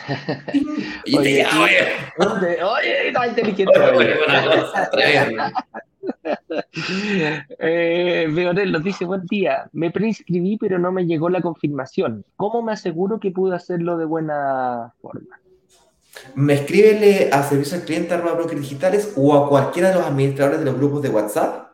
[1.17, 3.71] oye, oye, oye, no inteligente.
[7.59, 8.27] eh,
[8.67, 12.25] nos dice, buen día, me preinscribí pero no me llegó la confirmación.
[12.35, 15.39] ¿Cómo me aseguro que pude hacerlo de buena forma?
[16.35, 20.65] Me escríbele a servicio al cliente arroba digitales o a cualquiera de los administradores de
[20.65, 21.67] los grupos de WhatsApp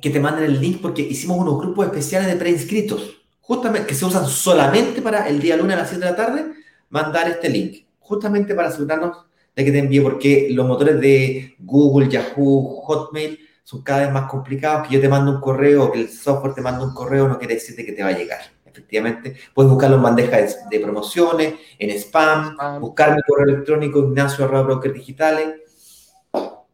[0.00, 4.04] que te manden el link porque hicimos unos grupos especiales de preinscritos, justamente que se
[4.04, 6.56] usan solamente para el día lunes a las 7 de la tarde
[6.90, 12.08] mandar este link, justamente para asegurarnos de que te envíe, porque los motores de Google,
[12.08, 16.08] Yahoo, Hotmail son cada vez más complicados, que yo te mando un correo, que el
[16.10, 18.40] software te manda un correo, no quiere decirte que te va a llegar.
[18.64, 24.62] Efectivamente, puedes buscarlo en bandeja de, promociones, en spam, buscar mi correo electrónico ignacio arroba
[24.62, 25.54] broker digitales.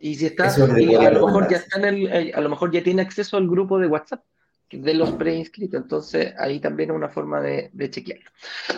[0.01, 2.83] Y si está, a lo mejor ya está en el, eh, a lo mejor ya
[2.83, 4.23] tiene acceso al grupo de WhatsApp
[4.73, 5.81] de los preinscritos.
[5.81, 8.31] Entonces, ahí también es una forma de, de, chequearlo.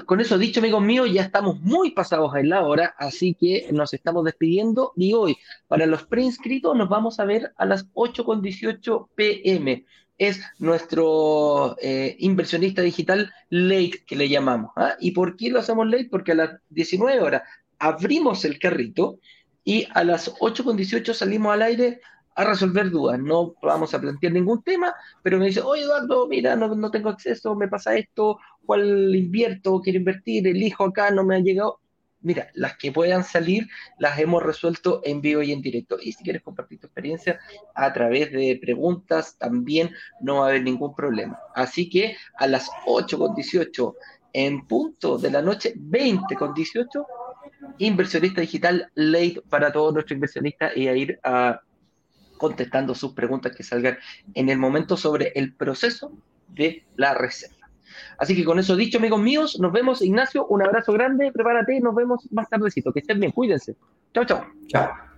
[0.06, 3.94] Con eso dicho, amigos míos, ya estamos muy pasados en la hora, así que nos
[3.94, 4.92] estamos despidiendo.
[4.96, 5.36] Y hoy,
[5.68, 9.84] para los preinscritos, nos vamos a ver a las 8.18 pm.
[10.16, 14.70] Es nuestro eh, inversionista digital late que le llamamos.
[14.76, 14.94] ¿ah?
[15.00, 16.08] ¿Y por qué lo hacemos late?
[16.10, 17.42] Porque a las 19 horas
[17.78, 19.18] abrimos el carrito
[19.64, 22.00] y a las 8.18 salimos al aire
[22.34, 23.18] a resolver dudas.
[23.18, 27.10] No vamos a plantear ningún tema, pero me dice, oye Eduardo, mira, no, no tengo
[27.10, 29.80] acceso, me pasa esto, ¿cuál invierto?
[29.80, 31.80] Quiero invertir, elijo acá, no me ha llegado.
[32.20, 35.98] Mira, las que puedan salir las hemos resuelto en vivo y en directo.
[36.00, 37.38] Y si quieres compartir tu experiencia
[37.74, 39.90] a través de preguntas, también
[40.22, 41.38] no va a haber ningún problema.
[41.54, 43.94] Así que a las 8 con 18
[44.32, 47.06] en punto de la noche, 20 con 18,
[47.78, 51.60] inversionista digital late para todos nuestros inversionistas y a ir a
[52.48, 53.96] contestando sus preguntas que salgan
[54.34, 56.12] en el momento sobre el proceso
[56.48, 57.70] de la reserva.
[58.18, 60.02] Así que con eso dicho, amigos míos, nos vemos.
[60.02, 62.92] Ignacio, un abrazo grande, prepárate, nos vemos más tardecito.
[62.92, 63.76] Que estén bien, cuídense.
[64.12, 64.46] Chao, chao.
[64.68, 65.13] Chao.